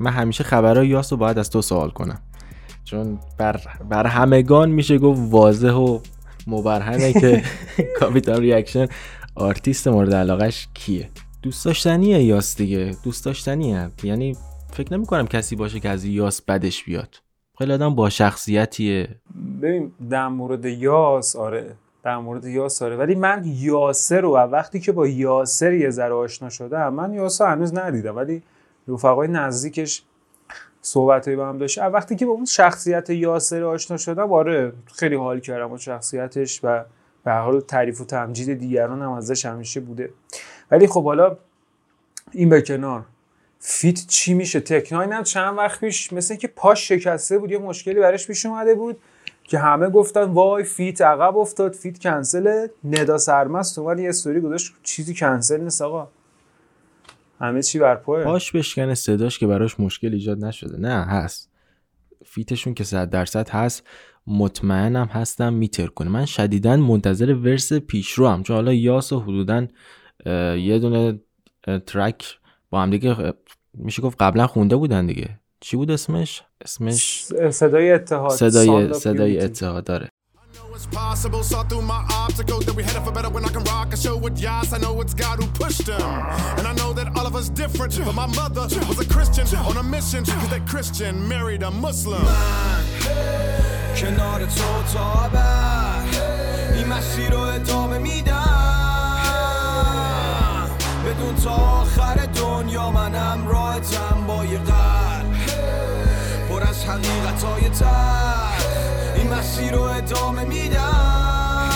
من 0.00 0.10
همیشه 0.10 0.44
خبرهای 0.44 0.88
یاس 0.88 1.12
رو 1.12 1.18
باید 1.18 1.38
از 1.38 1.50
تو 1.50 1.62
سوال 1.62 1.90
کنم. 1.90 2.18
چون 2.84 3.18
بر, 3.38 3.60
بر 3.88 4.06
همگان 4.06 4.70
میشه 4.70 4.98
گفت 4.98 5.20
واضح 5.24 5.72
و 5.72 5.98
مبرهنه 6.46 7.12
که 7.12 7.42
کاپیتان 8.00 8.40
reaction 8.40 8.86
artist 9.34 9.88
مورد 9.88 10.14
علاقش 10.14 10.68
کیه. 10.74 11.10
دوست 11.42 11.64
داشتنیه 11.64 12.22
یاس 12.22 12.56
دیگه. 12.56 12.96
دوست 13.04 13.24
داشتنیه. 13.24 13.90
یعنی 14.02 14.36
فکر 14.72 14.94
نمی 14.94 15.06
کنم 15.06 15.26
کسی 15.26 15.56
باشه 15.56 15.80
که 15.80 15.88
از 15.88 16.04
یاس 16.04 16.42
بدش 16.42 16.84
بیاد. 16.84 17.16
خیلی 17.58 17.72
آدم 17.72 17.94
با 17.94 18.10
شخصیتیه. 18.10 19.08
ببین 19.62 19.92
در 20.10 20.28
مورد 20.28 20.64
یاس 20.64 21.36
آره. 21.36 21.76
در 22.02 22.18
مورد 22.18 22.44
یاسر 22.44 22.96
ولی 22.96 23.14
من 23.14 23.42
یاسر 23.46 24.20
رو 24.20 24.36
وقتی 24.36 24.80
که 24.80 24.92
با 24.92 25.06
یاسر 25.06 25.72
یه 25.72 25.90
ذره 25.90 26.14
آشنا 26.14 26.48
شدم 26.48 26.94
من 26.94 27.14
یاسر 27.14 27.52
هنوز 27.52 27.74
ندیدم. 27.74 28.16
ولی 28.16 28.42
رفقای 28.88 29.28
نزدیکش 29.28 30.02
صحبت 30.82 31.28
با 31.28 31.48
هم 31.48 31.58
داشت. 31.58 31.78
وقتی 31.78 32.16
که 32.16 32.26
با 32.26 32.32
اون 32.32 32.44
شخصیت 32.44 33.10
یاسر 33.10 33.64
آشنا 33.64 33.96
شدم 33.96 34.32
آره 34.32 34.72
خیلی 34.94 35.16
حال 35.16 35.40
کردم 35.40 35.68
با 35.68 35.76
شخصیتش 35.76 36.60
و 36.62 36.84
به 37.24 37.32
حال 37.32 37.60
تعریف 37.60 38.00
و 38.00 38.04
تمجید 38.04 38.58
دیگران 38.58 39.02
هم 39.02 39.12
ازش 39.12 39.46
همیشه 39.46 39.80
بوده. 39.80 40.10
ولی 40.70 40.86
خب 40.86 41.04
حالا 41.04 41.36
این 42.32 42.48
به 42.48 42.62
کنار. 42.62 43.04
feat 43.60 44.06
چی 44.06 44.34
میشه؟ 44.34 44.60
Tech 44.60 44.86
N9ne 44.86 45.12
هم 45.12 45.22
چند 45.22 45.58
وقت 45.58 45.80
پیش 45.80 46.12
مثل 46.12 46.34
که 46.36 46.48
پاش 46.48 46.88
شکسته 46.88 47.38
بود 47.38 47.50
یه 47.50 47.58
مشکلی 47.58 48.00
براش 48.00 48.26
پیش 48.26 48.46
اومده 48.46 48.74
بود 48.74 48.96
که 49.44 49.58
همه 49.58 49.90
گفتن 49.90 50.22
وای 50.22 50.64
feat 50.64 51.00
عقب 51.00 51.36
افتاد 51.36 51.72
feat 51.72 51.98
کنسل 51.98 52.68
ندا 52.84 53.18
سرمست. 53.18 53.78
اومد 53.78 54.00
یه 54.00 54.08
استوری 54.08 54.40
گذاشت 54.40 54.74
چیزی 54.82 55.14
کنسل 55.14 55.60
نیست 55.60 55.82
آقا. 55.82 56.08
همه 57.40 57.62
چی 57.62 57.78
بر 57.78 57.94
پایه 57.94 58.24
پاش 58.24 58.52
بشکنه 58.52 58.94
صداش 58.94 59.38
که 59.38 59.46
براش 59.46 59.80
مشکل 59.80 60.12
ایجاد 60.12 60.44
نشده. 60.44 60.78
نه 60.78 61.04
هست. 61.04 61.50
feat 62.24 62.49
شون 62.49 62.74
که 62.74 62.84
صد 62.84 63.10
درصد 63.10 63.48
هست 63.48 63.86
مطمئنم 64.26 65.06
هستم 65.06 65.52
میترکونه 65.52 66.08
من 66.08 66.24
شدیدا 66.24 66.76
منتظر 66.76 67.34
verse 67.34 67.72
پیشرو 67.72 68.28
هم 68.28 68.42
چون 68.42 68.56
حالا 68.56 68.72
یاس 68.72 69.12
و 69.12 69.20
حدودا 69.20 69.66
یه 70.56 70.78
دونه 70.78 71.20
ترک 71.86 72.38
با 72.70 72.82
هم 72.82 72.90
دیگه 72.90 73.34
میشه 73.74 74.02
گفت 74.02 74.22
قبلا 74.22 74.46
خونده 74.46 74.76
بودن 74.76 75.06
دیگه. 75.06 75.40
چی 75.60 75.76
بود 75.76 75.90
اسمش؟ 75.90 76.42
اسمش 76.64 77.24
صدای 77.50 77.92
اتحاد 77.92 78.30
صدای 78.30 78.94
صدای 78.94 79.40
اتحاد 79.40 79.84
داره 79.84 80.08
It's 80.75 80.87
possible, 80.87 81.43
saw 81.43 81.63
through 81.63 81.83
my 81.83 82.03
obstacles 82.11 82.65
that 82.65 82.75
we 82.75 82.83
headed 82.83 83.03
for 83.03 83.11
better 83.11 83.29
when 83.29 83.45
I 83.45 83.49
can 83.49 83.63
rock 83.65 83.93
a 83.93 83.97
show 83.97 84.17
with 84.17 84.39
Yas. 84.39 84.73
I 84.73 84.79
know 84.79 84.99
it's 85.01 85.13
God 85.13 85.39
who 85.39 85.47
pushed 85.51 85.85
them. 85.85 86.01
And 86.57 86.67
I 86.67 86.73
know 86.73 86.93
that 86.93 87.15
all 87.15 87.27
of 87.27 87.35
us 87.35 87.49
different, 87.49 87.97
but 88.03 88.15
my 88.15 88.25
mother 88.25 88.61
was 88.87 88.99
a 88.99 89.05
Christian 89.07 89.45
on 89.59 89.77
a 89.77 89.83
mission, 89.83 90.25
cause 90.25 90.49
that 90.49 90.67
Christian 90.67 91.27
married 91.27 91.63
a 91.63 91.71
Muslim. 91.71 92.25
کنار 93.95 94.45
تو 94.45 94.83
تا 94.93 95.13
ابد 95.25 96.07
این 96.75 96.87
مسیر 96.87 97.31
رو 97.31 97.39
ادامه 97.39 97.97
میدم 97.97 98.33
بدون 101.05 101.35
تا 101.35 101.51
آخر 101.51 102.15
دنیا 102.35 102.91
منم 102.91 103.47
راحتم 103.47 104.23
با 104.27 104.45
یه 104.45 104.57
قلب 104.57 105.33
پر 106.49 106.63
از 106.63 106.85
حقیقت 106.85 107.43
های 107.43 107.69
این 109.28 109.36
مسیر 109.36 109.72
رو 109.72 109.82
ادامه 109.82 110.44
میدم 110.44 111.68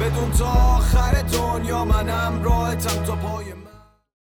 بدون 0.00 0.30
تا 0.38 0.46
آخر 0.46 1.22
دنیا 1.22 1.84
منم 1.84 2.42
راحتم 2.42 3.04
تا 3.04 3.16
پای 3.16 3.44
من 3.44 3.70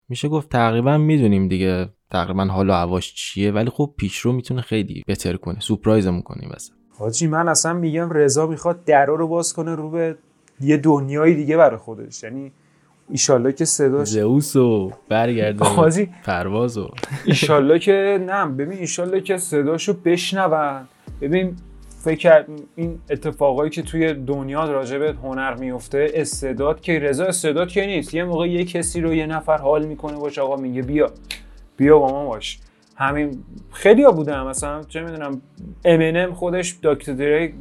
میشه 0.09 0.29
گفت 0.29 0.49
تقریبا 0.49 0.99
می‌دونیم 0.99 1.49
دیگه 1.49 1.89
تقریبا 2.11 2.45
حال 2.45 2.71
و 2.71 2.73
هواش 2.73 3.15
چیه 3.15 3.53
ولی 3.53 3.71
خب 3.71 3.95
پیشرو 3.97 4.33
می‌تونه 4.33 4.61
خیلی 4.61 5.03
بهتر 5.07 5.37
کنه. 5.37 5.61
سورپرایزمون 5.61 6.23
کنه 6.23 6.49
واسه. 6.49 6.73
حاجی 6.99 7.27
من 7.27 7.49
اصلا 7.49 7.73
میگم 7.73 8.11
رضا 8.11 8.47
می‌خواد 8.47 8.85
درا 8.85 9.15
رو 9.15 9.29
باز 9.29 9.53
کنه 9.53 9.75
رو 9.75 9.91
به 9.91 10.17
یه 10.61 10.77
دنیای 10.77 11.35
دیگه 11.35 11.57
برای 11.57 11.79
خودش. 11.79 12.23
یعنی 12.23 12.53
ایشالله 13.09 13.53
که 13.53 13.65
صداش 13.65 14.09
زئوسو 14.09 14.93
برگرده. 15.09 15.65
حاجی 15.65 16.09
پروازو 16.25 16.91
ایشالله 17.25 17.79
که 17.79 18.25
نه 18.27 18.47
ببین 18.47 18.79
ایشالله 18.79 19.21
که 19.21 19.37
صداشو 19.37 19.93
بشنون. 19.93 20.89
ببین 21.21 21.57
فکر 22.05 22.19
کرد 22.19 22.49
این 22.77 22.99
اتفاقایی 23.11 23.71
که 23.71 23.83
توی 23.83 24.15
دنیا 24.15 24.65
راجع 24.65 24.99
به 24.99 25.13
هنر 25.13 25.55
میفته 25.55 26.11
استعداد 26.15 26.81
که 26.81 26.99
رضا 26.99 27.25
استعداد 27.25 27.69
که 27.69 27.87
نیست. 27.87 28.15
یه 28.15 28.25
موقع 28.25 28.49
یه 28.49 28.65
کسی 28.65 29.01
رو 29.01 29.15
یه 29.15 29.27
نفر 29.27 29.57
حال 29.57 29.87
می‌کنه 29.87 30.17
باش 30.17 30.39
آقا 30.39 30.57
میگه 30.57 30.83
بیا. 30.83 31.11
بیا 31.77 31.99
با 31.99 32.09
ما 32.09 32.27
باش. 32.27 32.59
همین 32.97 33.45
خیلی 33.73 34.03
ها 34.03 34.13
بودم 34.13 34.47
مثلا 34.47 34.83
چه 34.83 35.03
می‌دونم 35.03 35.41
امنم 35.85 36.35
خودش 36.35 36.79
دکتر 36.83 37.13
دری 37.13 37.55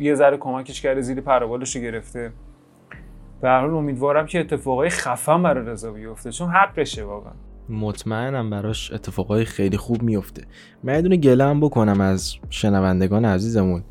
یه 0.00 0.14
ذره 0.14 0.36
کمکش 0.36 0.80
کرده 0.80 1.00
زیر 1.00 1.20
پروبالش 1.20 1.76
رو 1.76 1.82
گرفته. 1.82 2.32
به 3.40 3.48
هر 3.48 3.60
حال 3.60 3.74
امیدوارم 3.74 4.26
که 4.26 4.40
اتفاقای 4.40 4.88
خفن 4.88 5.42
برای 5.42 5.66
رضا 5.66 5.92
بیفته 5.92 6.30
چون 6.30 6.48
حقشه 6.48 7.04
واقعا. 7.04 7.32
مطمئنم 7.68 8.50
براش 8.50 8.92
اتفاقای 8.92 9.44
خیلی 9.44 9.76
خوب 9.76 10.02
میفته 10.02 10.44
من 10.84 11.12
یه 11.22 11.44
هم 11.44 11.60
بکنم 11.60 12.00
از 12.00 12.34
شنوندگان 12.50 13.24
عزیزمون. 13.24 13.84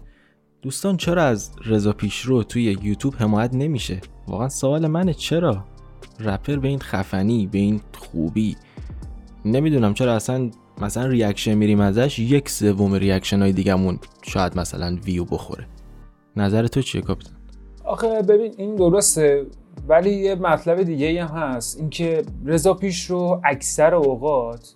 دوستان 0.61 0.97
چرا 0.97 1.23
از 1.23 1.51
رضا 1.65 1.93
پیشرو 1.93 2.43
توی 2.43 2.63
یوتیوب 2.63 3.15
حمایت 3.17 3.53
نمیشه؟ 3.53 4.01
واقعا 4.27 4.49
سوال 4.49 4.87
منه 4.87 5.13
چرا؟ 5.13 5.63
رپر 6.19 6.55
به 6.55 6.67
این 6.67 6.79
خفنی 6.79 7.47
به 7.47 7.57
این 7.57 7.81
خوبی. 7.97 8.55
نمی‌دونم 9.45 9.93
چرا 9.93 10.15
اصلا 10.15 10.49
مثلا 10.81 11.05
reaction 11.05 11.53
میریم 11.53 11.79
ازش 11.79 12.19
یک 12.19 12.49
سوم 12.49 12.93
reaction 12.93 13.41
های 13.41 13.51
دیگهمون 13.51 13.99
شاید 14.21 14.57
مثلا 14.57 14.97
ویو 15.05 15.25
بخوره. 15.25 15.67
نظر 16.35 16.67
تو 16.67 16.81
چیه 16.81 17.01
کاپیتان؟ 17.01 17.35
آخه 17.85 18.21
ببین 18.21 18.53
این 18.57 18.75
درسته. 18.75 19.45
ولی 19.87 20.09
یه 20.11 20.35
مطلب 20.35 20.83
دیگه 20.83 21.25
هم 21.25 21.37
هست. 21.37 21.79
اینکه 21.79 22.23
رضا 22.45 22.73
پیش 22.73 23.09
رو 23.09 23.41
اکثر 23.43 23.95
اوقات 23.95 24.73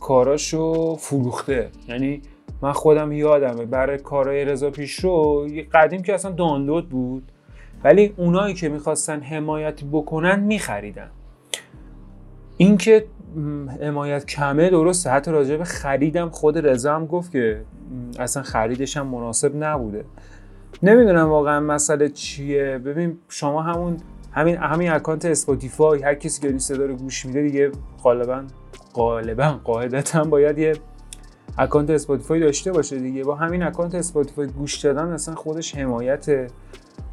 کاراشو 0.00 0.96
فروخته. 0.96 1.68
یعنی 1.88 2.22
من 2.62 2.72
خودم 2.72 3.12
یادمه 3.12 3.64
برای 3.64 3.98
کارهای 3.98 4.44
رضا 4.44 4.70
پیش 4.70 4.94
رو 4.94 5.46
قدیم 5.74 6.02
که 6.02 6.14
اصلا 6.14 6.30
دانلود 6.30 6.88
بود 6.88 7.32
ولی 7.84 8.14
اونایی 8.16 8.54
که 8.54 8.68
می‌خواستن 8.68 9.20
حمایت 9.20 9.84
بکنن 9.84 10.40
میخریدن. 10.40 11.10
اینکه 12.56 13.06
حمایت 13.82 14.26
کمه 14.26 14.70
درسته. 14.70 15.10
حتی 15.10 15.30
راجع 15.30 15.56
به 15.56 15.64
خریدم 15.64 16.28
خود 16.30 16.66
رضا 16.66 16.94
هم 16.94 17.06
گفت 17.06 17.32
که 17.32 17.60
اصلا 18.18 18.42
خریدش 18.42 18.96
هم 18.96 19.06
مناسب 19.06 19.52
نبوده. 19.64 20.04
نمی‌دونم 20.82 21.28
واقعا 21.28 21.60
مسئله 21.60 22.08
چیه. 22.08 22.78
ببین 22.78 23.18
شما 23.28 23.62
همون 23.62 23.96
همین 24.36 24.56
همین 24.56 24.90
account 24.90 25.24
Spotify 25.24 26.02
هر 26.02 26.14
کسی 26.14 26.42
که 26.42 26.48
این 26.48 26.58
صدا 26.58 26.86
رو 26.86 26.96
گوش 26.96 27.26
میده 27.26 27.42
دیگه 27.42 27.70
غالبا 28.02 28.44
غالبا 28.94 29.60
قاعدتا 29.64 30.24
باید 30.24 30.58
یه 30.58 30.72
account 31.58 31.90
Spotify 31.90 32.40
داشته 32.40 32.72
باشه 32.72 32.98
دیگه. 32.98 33.24
با 33.24 33.34
همین 33.34 33.62
account 33.62 33.94
Spotify 33.94 34.46
گوش 34.46 34.78
دادن 34.78 35.12
اصلا 35.12 35.34
خودش 35.34 35.74
حمایته. 35.74 36.46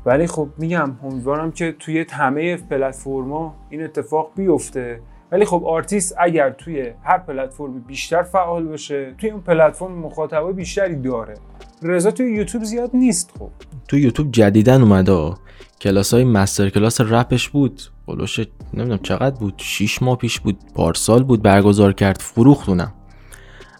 ولی 0.06 0.27
خب 0.27 0.48
میگم 0.58 0.92
امیدوارم 1.03 1.51
که 1.51 1.75
توی 1.80 2.06
همه 2.12 2.58
پلتفرما 2.58 3.56
این 3.70 3.84
اتفاق 3.84 4.32
بیفته. 4.36 5.00
ولی 5.34 5.46
خب 5.46 5.63
آرتیست 5.66 6.16
اگر 6.20 6.50
توی 6.50 6.92
هر 7.04 7.18
پلتفرمی 7.18 7.80
بیشتر 7.80 8.24
فعال 8.24 8.66
بشه 8.66 9.13
توی 9.18 9.30
اون 9.30 9.42
پلتفرم 9.42 9.92
مخاطبای 9.92 10.54
بیشتری 10.54 10.96
داره. 10.96 11.34
رضا 11.82 12.12
توی 12.12 12.36
یوتیوب 12.36 12.63
زیاد 12.63 12.90
نیست 12.94 13.32
خب. 13.40 13.50
تو 13.88 13.98
یوتیوب 13.98 14.32
جدیدن 14.32 14.82
اومده 14.82 15.34
کلاس 15.82 16.13
های 16.13 16.24
master 16.24 16.70
class 16.70 17.01
رپش 17.02 17.50
بود. 17.50 17.82
بلوش 18.08 18.40
نمی‌دونم 18.74 18.98
چقدر 18.98 19.36
بود؟ 19.40 19.54
6 19.58 20.02
ماه 20.02 20.18
پیش 20.18 20.40
بود 20.40 20.58
پارسال 20.75 21.24
بود 21.24 21.42
برگزار 21.42 21.94
کرد 21.94 22.18
فروختنم. 22.22 22.93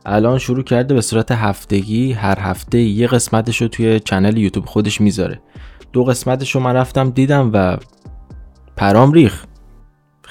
الان 0.06 0.38
شروع 0.38 0.64
کرده 0.64 0.94
به 0.94 1.02
صورت 1.02 1.32
هفتگی 1.32 2.12
هر 2.12 2.40
هفته 2.40 2.78
یه 2.80 3.08
قسمتش 3.08 3.62
رو 3.62 3.68
توی 3.68 4.00
channel 4.00 4.38
YouTube 4.38 4.66
خودش 4.66 5.02
می‌ذاره. 5.02 5.42
دو 5.92 6.04
قسمتش 6.04 6.56
رو 6.56 6.62
من 6.62 6.74
رفتم 6.74 7.10
دیدم 7.10 7.50
و 7.54 7.78
پرام 8.76 9.12
ریخت 9.12 9.46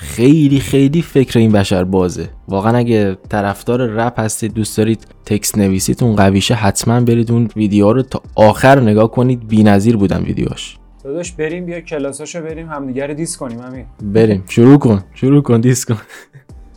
خیلی 0.03 0.61
خیلی 0.61 1.03
فکر 1.03 1.39
این 1.39 1.53
بشر 1.53 1.85
بازه. 1.85 2.29
واقعا 2.49 2.77
اگه 2.77 3.15
طرفدار 3.29 3.87
رپ 3.87 4.21
هستید 4.21 4.55
دوست 4.55 4.79
دارید 4.79 5.07
text 5.25 5.59
نویسیتون 5.59 6.17
قویشه 6.17 6.55
حتما 6.55 7.01
برید 7.01 7.33
اون 7.33 7.49
ویدیو 7.57 7.93
رو 7.93 8.03
تا 8.03 8.23
آخر 8.35 8.81
نگاه 8.81 9.11
کنید. 9.11 9.49
بی‌نظیر 9.49 9.97
بودن 9.97 10.23
ویدیوهاش. 10.23 10.79
داداش 11.05 11.33
بریم 11.33 11.67
بیا 11.67 11.81
کلاساشو 11.81 12.43
بریم 12.43 12.69
همدیگه 12.69 13.07
رو 13.07 13.15
diss 13.15 13.37
کنیم 13.37 13.61
همین 13.61 13.87
بریم. 14.03 14.45
شروع 14.49 14.79
کن. 14.79 15.05
شروع 15.15 15.43
کن 15.43 15.61
diss 15.61 15.85
کن. 15.85 15.99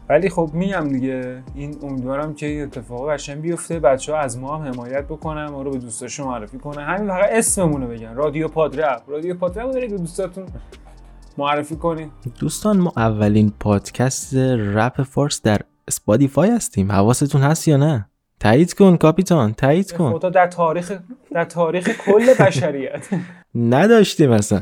ولی 0.09 0.29
خب 0.29 0.49
میگم 0.53 0.89
دیگه 0.91 1.43
این 1.55 1.75
امیدوارم 1.83 2.33
که 2.33 2.45
این 2.45 2.63
اتفاق 2.63 3.09
قشنگ 3.13 3.41
بیفته. 3.41 3.79
بچه 3.79 4.13
ها 4.13 4.19
از 4.19 4.37
ما 4.37 4.57
هم 4.57 4.73
حمایت 4.73 5.03
بکنن 5.03 5.45
ما 5.45 5.61
رو 5.61 5.71
به 5.71 5.77
دوستاشون 5.77 6.27
معرفی 6.27 6.57
کنن. 6.57 6.83
همین 6.83 7.09
فقط 7.09 7.29
اسممون 7.31 7.81
رو 7.81 7.87
بگن. 7.87 8.15
رادیو 8.15 8.47
پادرپ. 8.47 9.01
رادیو 9.07 9.35
پادرپ 9.35 9.71
دارید 9.71 9.91
به 9.91 9.97
دوستاتون 9.97 10.45
معرفی 11.37 11.75
کنین 11.75 12.11
دوستان 12.39 12.77
ما 12.77 12.93
اولین 12.97 13.53
پادکست 13.59 14.35
رپ 14.35 15.03
فارس 15.03 15.41
در 15.41 15.61
اسپاتیفای 15.87 16.49
هستیم. 16.49 16.91
حواستون 16.91 17.41
هست 17.41 17.67
یا 17.67 17.77
نه؟ 17.77 18.09
تایید 18.39 18.73
کن 18.73 18.97
کاپیتان 18.97 19.53
تایید 19.53 19.91
کن. 19.91 20.13
خدا 20.13 20.29
در 20.29 20.47
تاریخ 20.47 20.91
در 21.31 21.45
تاریخ 21.45 21.89
کل 21.89 22.33
بشریت. 22.39 23.07
نداشتیم 23.55 24.31
اصلا. 24.31 24.61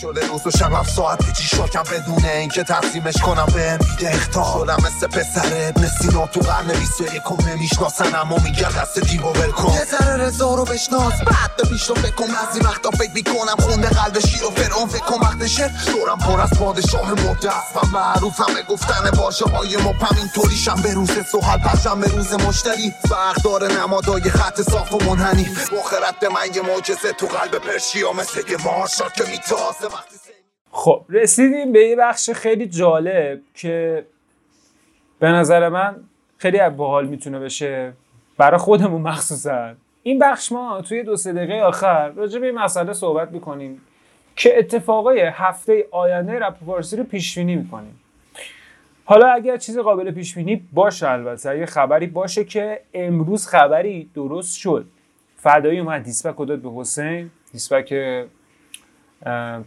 شده 0.00 0.26
روز 0.26 0.46
و 0.46 0.50
شبم 0.50 0.84
ساعت 0.96 1.32
چی 1.32 1.56
شاکم 1.56 1.82
بدونه 1.82 2.28
اینکه 2.28 2.64
تقسیمش 2.64 3.16
کنم 3.16 3.46
به 3.54 3.72
میده 3.72 4.10
اختار. 4.14 4.58
شدم 4.58 4.76
مثل 4.86 5.06
پسر 5.06 5.68
ابن 5.68 5.88
سینا 5.88 6.26
تو 6.26 6.40
قرن 6.40 6.66
بیست 6.66 7.00
و 7.00 7.04
یکم 7.04 7.48
نمی‌شناسن 7.48 8.14
اما 8.14 8.36
میگن 8.36 8.68
دست 8.68 8.98
دیو 8.98 9.22
ول 9.22 9.50
کن. 9.50 9.72
یه 9.72 9.84
ذره 9.84 10.16
رضا 10.16 10.54
رو 10.54 10.64
بشناس. 10.64 11.12
بعد 11.12 11.56
به 11.56 11.68
پیش 11.68 11.82
رو 11.82 11.94
فکر 11.94 12.14
کن 12.14 12.26
بعضی 12.26 12.60
وقتا 12.60 12.90
فکر 12.90 13.10
می‌کنم 13.14 13.56
خونده 13.58 13.88
قلب 13.88 14.18
شیر 14.18 14.44
و 14.44 14.50
فرعون 14.50 14.88
فکر 14.88 15.04
کن 15.04 15.20
وقت 15.20 15.46
شعر. 15.46 15.70
دورم 15.86 16.18
پر 16.18 16.40
از 16.40 16.50
پادشاه 16.50 17.12
است. 17.12 17.76
و 17.76 17.86
معروفم 17.86 18.54
به 18.54 18.62
گفتن 18.62 19.10
باشه 19.10 19.44
های 19.44 19.76
مپم 19.76 20.16
اینطوریشم 20.16 20.82
به 20.82 20.92
روز 20.92 21.10
سوحل 21.32 21.58
پشم 21.58 22.00
به 22.00 22.08
روز 22.08 22.32
مشتری. 22.32 22.94
فرق 23.08 23.42
داره 23.44 23.68
نمادای 23.68 24.30
خط 24.30 24.62
صاف 24.62 24.92
و 24.92 24.98
منحنی. 24.98 25.56
مخرت 25.78 26.18
به 26.20 26.28
من 26.28 26.54
یه 26.54 26.62
معجزه 26.62 27.12
تو 27.18 27.26
قلب 27.26 27.58
پرشیا. 27.58 28.12
مثل 28.12 28.40
یه 28.50 28.56
مارشال 28.64 29.10
که 29.10 29.24
میتازه. 29.24 29.85
خب 30.70 31.04
رسیدیم 31.08 31.72
به 31.72 31.80
یه 31.80 31.96
بخش 31.96 32.30
خیلی 32.30 32.66
جالب 32.66 33.40
که 33.54 34.06
به 35.18 35.28
نظر 35.28 35.68
من 35.68 35.96
خیلی 36.38 36.68
باحال 36.70 37.06
می‌تونه 37.06 37.38
بشه 37.38 37.92
برای 38.36 38.58
خودمون 38.58 39.02
مخصوصا. 39.02 39.74
این 40.02 40.18
بخش 40.18 40.52
ما 40.52 40.82
توی 40.82 41.02
دو 41.02 41.16
سه 41.16 41.32
دقیقه 41.32 41.60
آخر 41.60 42.08
راجع 42.08 42.38
به 42.38 42.46
این 42.46 42.58
مسئله 42.58 42.92
صحبت 42.92 43.32
می‌کنیم 43.32 43.80
که 44.36 44.58
اتفاقای 44.58 45.20
هفته 45.20 45.86
آینده 45.90 46.38
رپ 46.38 46.56
فارسی 46.66 46.96
رو 46.96 47.04
پیش 47.04 47.38
بینی 47.38 47.56
می‌کنیم. 47.56 48.00
حالا 49.04 49.26
اگر 49.26 49.56
چیز 49.56 49.78
قابل 49.78 50.10
پیش 50.10 50.34
بینی 50.34 50.68
باشه 50.72 51.10
البته 51.10 51.50
اگه 51.50 51.66
خبری 51.66 52.06
باشه 52.06 52.44
که 52.44 52.80
امروز 52.94 53.46
خبری 53.46 54.10
درست 54.14 54.58
شد. 54.58 54.86
فدایی 55.36 55.78
اومد 55.78 56.02
دیسپک 56.02 56.48
داد 56.48 56.58
به 56.58 56.70
حسین. 56.76 57.30
دیسپک 57.52 57.94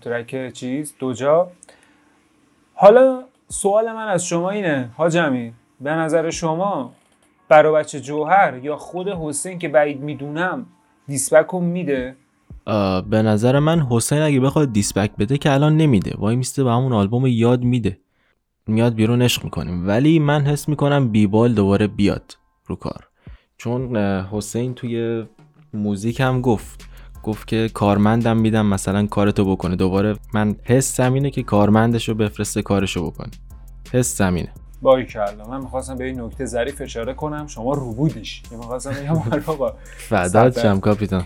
ترک 0.01 0.53
چیز. 0.53 0.93
دوجا 0.99 1.51
حالا 2.73 3.23
سوال 3.47 3.91
من 3.91 4.07
از 4.07 4.25
شما 4.25 4.49
اینه 4.49 4.89
حاجمی 4.97 5.53
به 5.81 5.91
نظر 5.91 6.29
شما 6.29 6.93
برای 7.49 7.73
بچه 7.73 7.99
جوهر 7.99 8.59
یا 8.63 8.77
خود 8.77 9.07
حسین 9.07 9.59
که 9.59 9.67
بعید 9.67 10.01
می‌دونم 10.01 10.65
دیسپک 11.07 11.45
رو 11.45 11.59
میده؟ 11.59 12.15
به 13.09 13.21
نظر 13.21 13.59
من 13.59 13.79
حسین 13.79 14.21
اگه 14.21 14.39
بخواد 14.39 14.73
دیسپک 14.73 15.11
بده 15.19 15.37
که 15.37 15.53
الان 15.53 15.77
نمیده. 15.77 16.13
وای 16.17 16.35
میسته 16.35 16.63
به 16.63 16.71
همون 16.71 16.93
آلبوم 16.93 17.27
یاد 17.27 17.63
میده. 17.63 17.99
میاد 18.67 18.93
بیرون 18.93 19.21
عشق 19.21 19.43
می‌کنیم. 19.43 19.87
ولی 19.87 20.19
من 20.19 20.45
حس 20.45 20.69
می‌کنم 20.69 21.09
بیبال 21.09 21.53
دوباره 21.53 21.87
بیاد 21.87 22.37
رو 22.65 22.75
کار. 22.75 23.07
چون 23.57 23.97
حسین 23.97 24.73
توی 24.73 25.25
موزیک 25.73 26.19
هم 26.19 26.41
گفت. 26.41 26.88
گفت 27.23 27.47
که 27.47 27.69
کارمندم 27.73 28.37
میدم 28.37 28.65
مثلا 28.65 29.05
کارتو 29.05 29.51
بکنه. 29.51 29.75
دوباره 29.75 30.15
من 30.33 30.55
حسم 30.63 31.13
اینه 31.13 31.29
که 31.29 31.43
کارمندش 31.43 32.09
رو 32.09 32.15
بفرسته 32.15 32.61
کارشو 32.61 33.11
بکنه. 33.11 33.31
حس 33.93 34.17
زمینه. 34.17 34.49
باری 34.81 35.05
کلا 35.05 35.47
من 35.49 35.61
می‌خواستم 35.61 35.95
به 35.95 36.03
این 36.03 36.21
نکته 36.21 36.45
ظریف 36.45 36.81
اشاره 36.81 37.13
کنم. 37.13 37.47
شما 37.47 37.73
رو 37.73 37.93
بودیش 37.93 38.41
می‌خواستم 38.51 38.91
بگم 38.91 39.41
بابا 39.45 39.73
فدات 40.09 40.59
شم 40.59 40.79
کاپیتان. 40.79 41.23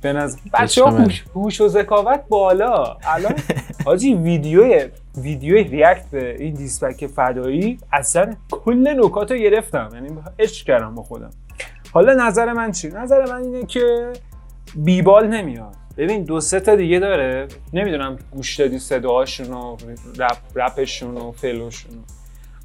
به 0.00 0.12
نظر 0.12 0.38
بچه 0.54 0.84
ها. 0.84 0.90
هوش, 0.90 1.24
هوش 1.34 1.60
و 1.60 1.68
ذکاوت 1.68 2.20
بالا. 2.28 2.96
الان 3.04 3.34
حاجی 3.86 4.14
ویدیو 4.14 4.88
ویدیو 5.16 5.54
ریاکت 5.54 6.10
به 6.10 6.36
این 6.38 6.54
دیسپک 6.54 7.06
فدایی 7.06 7.78
اصلا 7.92 8.34
کل 8.50 9.04
نکات 9.04 9.32
رو 9.32 9.38
گرفتم. 9.38 9.88
یعنی 9.94 10.08
عشق 10.38 10.66
کردم 10.66 10.94
با 10.94 11.02
خودم. 11.02 11.30
حالا 11.92 12.26
نظر 12.26 12.52
من 12.52 12.72
چی؟ 12.72 12.88
نظر 12.88 13.32
من 13.32 13.42
اینه 13.42 13.66
که 13.66 14.12
بیبال 14.76 15.26
نمیاد. 15.26 15.74
ببین 15.96 16.24
دو 16.24 16.40
سه 16.40 16.60
تا 16.60 16.76
دیگه 16.76 16.98
داره. 16.98 17.48
نمی‌دونم 17.72 18.18
گوش 18.30 18.60
دادی 18.60 18.78
صداهاشون 18.78 19.50
و 19.50 19.76
رپ 20.18 20.38
رپشون 20.54 21.16
و 21.16 21.32
فلوشون. 21.32 21.92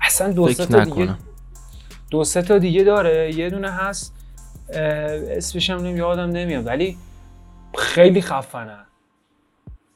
اصلا 0.01 0.31
دو 0.31 0.49
سه 0.53 0.65
تا 0.65 0.83
دیگه 0.83 1.15
دو 2.11 2.23
سه 2.23 2.41
تا 2.41 2.57
دیگه 2.57 2.83
داره. 2.83 3.35
یه 3.35 3.49
دونه 3.49 3.71
هست 3.71 4.13
اسمش 4.69 5.69
هم 5.69 5.97
یادم 5.97 6.29
نمیاد. 6.29 6.67
ولی 6.67 6.97
خیلی 7.77 8.21
خفنن 8.21 8.85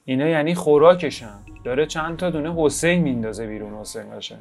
اینا 0.06 0.28
یعنی 0.28 0.56
خوراکشن. 0.56 1.36
داره 1.64 1.86
چند 1.86 2.18
تا 2.18 2.30
دونه 2.30 2.54
حسین 2.58 3.02
میندازه 3.02 3.48
بیرون 3.48 3.74
حسین 3.74 4.10
باشه 4.10 4.38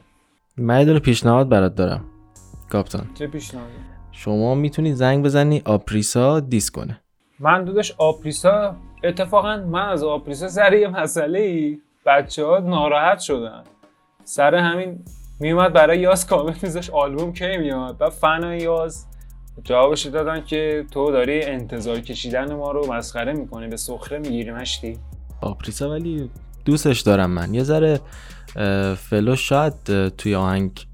من 0.57 0.89
یه 0.89 0.99
پیشنهاد 0.99 1.49
برات 1.49 1.75
دارم 1.75 2.05
کاپتان. 2.71 3.07
چه 3.15 3.27
پیشنهادی؟ 3.27 3.73
شما 4.13 4.55
می‌تونی 4.55 4.95
زنگ 4.95 5.25
بزنی 5.25 5.63
آپریسا 5.65 6.41
دیس 6.41 6.71
کنه. 6.71 7.01
من 7.43 7.65
داداش 7.65 7.93
آپریسا 7.99 8.77
اتفاقا 9.05 9.57
من 9.57 9.89
از 9.89 10.05
آپریسا 10.05 10.49
سر 10.49 10.73
یه 10.73 10.89
مسئله 10.89 11.39
ای 11.39 11.81
بچه 12.07 12.45
ها 12.45 12.59
ناراحت 12.59 13.19
شدن. 13.19 13.63
سر 14.25 14.55
همین 14.55 15.05
میومد 15.41 15.73
برای 15.73 15.99
یاس 15.99 16.27
کامنت 16.27 16.65
میذاشت 16.65 16.91
آلبوم 16.91 17.33
کی 17.33 17.57
میاد 17.57 17.97
و 18.01 18.11
فن 18.11 18.59
یاز 18.61 19.07
جوابش 19.65 20.07
دادن 20.07 20.45
که 20.45 20.87
تو 20.91 21.11
داری 21.11 21.43
انتظار 21.43 22.01
کشیدن 22.01 22.55
ما 22.55 22.73
رو 22.73 22.93
مسخره 22.93 23.33
می‌کنی 23.33 23.69
به 23.69 23.77
سخره 23.77 24.19
می‌گیری 24.19 24.51
مشتی. 24.51 24.99
آپریسا 25.41 25.91
ولی 25.91 26.31
دوستش 26.65 27.01
دارم 27.01 27.31
من. 27.31 27.55
یه 27.55 27.63
ذره 27.63 28.01
flow 28.95 29.37
شاید 29.37 30.09
توی 30.09 30.35
آهنگ 30.35 30.87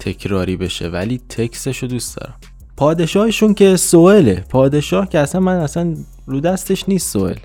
تکراری 0.00 0.56
بشه 0.56 0.88
ولی 0.88 1.18
تکسش 1.18 1.78
رو 1.78 1.88
دوست 1.88 2.16
دارم. 2.16 2.34
پادشاهشون 2.80 3.54
که 3.54 3.76
سوئله. 3.76 4.44
پادشاه 4.48 5.08
که 5.08 5.18
اصلا 5.18 5.40
من 5.40 5.56
اصلا 5.56 5.96
رو 6.26 6.40
دستش 6.40 6.88
نیست 6.88 7.12
سوئل. 7.12 7.38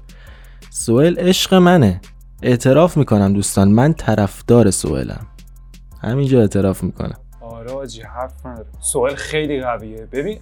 سوئل 0.70 1.20
عشق 1.20 1.54
منه. 1.54 2.02
اعتراف 2.42 2.98
می‌کنم 2.98 3.34
دوستان 3.34 3.68
من 3.68 3.94
طرفدار 3.94 4.72
سوئلم. 4.72 5.28
همینجا 6.02 6.42
اعتراف 6.42 6.84
می‌کنم. 6.84 7.18
آره 7.42 7.72
آجی 7.72 8.02
حرف 8.02 8.46
نداره 8.46 8.68
سوال 8.82 9.16
خیلی 9.16 9.62
قویه. 9.62 10.08
ببین 10.12 10.40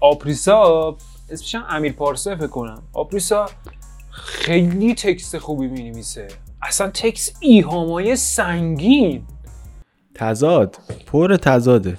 آپریسا 0.00 0.96
اسمش 1.30 1.54
هم 1.54 1.64
امیر 1.68 1.92
پارسه 1.92 2.36
فکر 2.36 2.46
کنم. 2.46 2.82
آپریسا 2.92 3.46
خیلی 4.10 4.94
تکست 4.94 5.38
خوبی 5.38 5.66
می 5.66 5.90
نویسه 5.90 6.28
اصلا 6.62 6.90
تکست 6.90 7.36
ایهامای 7.40 8.16
سنگین. 8.16 9.22
تضاد. 10.14 10.76
پر 11.06 11.36
تضاده. 11.36 11.98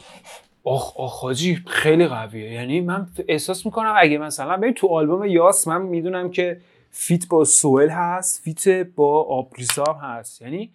آخ 0.64 0.98
آخ 0.98 1.22
حاجی 1.22 1.64
خیلی 1.68 2.08
قویه. 2.08 2.52
یعنی 2.52 2.82
من 2.82 3.08
احساس 3.28 3.66
می‌کنم 3.66 3.94
اگه 3.98 4.18
مثلا 4.18 4.58
ببین 4.58 4.74
تو 4.74 4.88
آلبوم 4.88 5.26
یاس 5.26 5.68
من 5.68 5.82
می‌دونم 5.82 6.32
که 6.32 6.62
feat 6.92 7.28
با 7.28 7.44
سوئل 7.44 7.90
هست 7.90 8.42
feat 8.44 8.88
با 8.96 9.24
آپریسا 9.24 9.84
هم 9.84 10.10
هست. 10.10 10.42
یعنی 10.42 10.72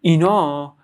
اینا 0.00 0.74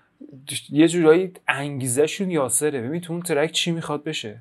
یه 0.71 0.89
جورایی 0.89 1.33
انگیزشون 1.49 2.31
یاسره. 2.31 2.83
ببین 2.83 3.01
تو 3.01 3.13
اون 3.13 3.23
track 3.23 3.53
چی 3.53 3.71
می‌خواد 3.71 4.05
بشه؟ 4.05 4.41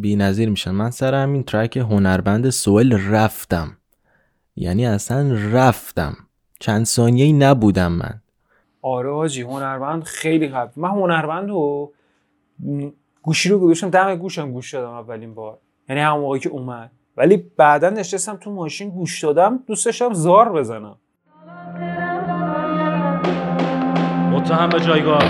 بی 0.00 0.16
نظیر 0.16 0.50
میشن. 0.50 0.70
من 0.70 0.90
سر 0.90 1.14
همین 1.14 1.42
track 1.42 1.76
هنرمند 1.76 2.50
سوئل 2.50 3.10
رفتم. 3.10 3.76
یعنی 4.56 4.86
اصلا 4.86 5.38
رفتم. 5.52 6.16
چند 6.60 6.84
ثانیه 6.84 7.24
ای 7.24 7.32
نبودم 7.32 7.92
من. 7.92 8.20
آره 8.82 9.14
حاجی 9.14 9.42
هنرمند 9.42 10.02
خیلی 10.02 10.48
قوی. 10.48 10.70
من 10.76 10.88
هنرمند 10.88 11.48
رو 11.48 11.92
گوشی 13.22 13.48
رو 13.48 13.58
گذاشتم 13.58 13.90
دم 13.90 14.14
گوشم 14.14 14.52
گوش 14.52 14.74
دادم 14.74 14.90
اولین 14.90 15.34
بار. 15.34 15.58
یعنی 15.88 16.00
همون 16.00 16.20
موقعی 16.20 16.40
که 16.40 16.48
اومد. 16.48 16.90
ولی 17.16 17.36
بعدا 17.56 17.90
نشستم 17.90 18.36
تو 18.36 18.50
ماشین 18.50 18.90
گوش 18.90 19.24
دادم 19.24 19.60
دوست 19.66 19.86
داشتم 19.86 20.12
زار 20.12 20.52
بزنم. 20.52 20.96
متهم 24.32 24.68
به 24.68 24.80
جایگاه. 24.80 25.22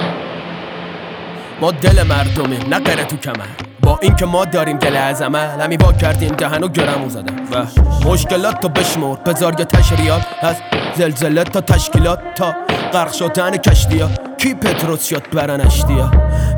ما 1.60 1.70
دل 1.70 2.02
مردمیم 2.02 2.68
نه 2.68 2.78
قره 2.78 3.04
تو 3.04 3.16
کمر. 3.16 3.68
با 3.82 3.98
اینکه 4.02 4.26
ما 4.26 4.44
داریم 4.44 4.78
دل 4.78 4.96
از 4.96 5.22
عمل 5.22 5.60
همی 5.60 5.76
وا 5.76 5.92
کردیم 5.92 6.28
دهن 6.28 6.64
و 6.64 6.68
گرمو 6.68 7.08
زدم 7.08 7.36
و 7.52 7.66
مشکلات 8.08 8.60
تو 8.60 8.68
بشمر 8.68 9.16
بذار 9.16 9.54
یه 9.58 9.64
تشریات 9.64 10.22
از 10.40 10.56
زلزله 10.94 11.44
تا 11.44 11.60
تشکیلات 11.60 12.20
تا 12.34 12.54
غرق 12.92 13.12
شدن 13.12 13.56
کشتی 13.56 13.98
ها 13.98 14.27
کی 14.38 14.54
پتروس 14.54 15.04
شد 15.04 15.30
برن 15.30 15.60
اشتی 15.60 15.92
ها 15.92 16.10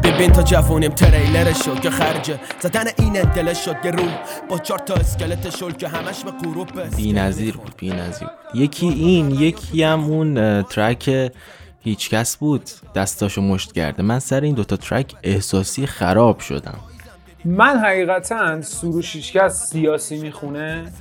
ببین 0.04 0.32
تا 0.32 0.42
جوونیم 0.42 0.90
تریلر 0.90 1.52
شد 1.52 1.80
که 1.80 1.90
خرجه. 1.90 2.40
زدن 2.60 2.84
این 2.98 3.12
دل 3.12 3.54
شد 3.54 3.76
یه 3.84 3.90
روح. 3.90 4.18
با 4.48 4.58
چهار 4.58 4.78
تا 4.78 4.94
اسکلت 4.94 5.56
شل 5.56 5.70
که 5.70 5.88
همش 5.88 6.24
به 6.24 6.30
غروب 6.30 6.72
برسه. 6.72 6.96
بی 6.96 7.12
نظیر 7.12 7.56
بود 7.56 7.74
بی 7.76 7.90
نظیر. 7.90 8.28
یکی 8.54 8.88
این 8.88 9.30
یکی 9.30 9.82
هم 9.82 10.04
اون 10.04 10.62
ترک 10.62 11.30
هیچکس 11.80 12.36
بود. 12.36 12.70
دستاشو 12.94 13.42
مشت 13.42 13.72
کرده. 13.72 14.02
من 14.02 14.18
سر 14.18 14.40
این 14.40 14.54
دوتا 14.54 14.76
ترک 14.76 15.14
احساسی 15.22 15.86
خراب 15.86 16.40
شدم. 16.40 16.78
من 17.44 17.78
حقیقتا 17.78 18.62
سروش 18.62 19.16
هیچکس 19.16 19.70
سیاسی 19.70 20.18
می‌خونه؟ 20.18 20.92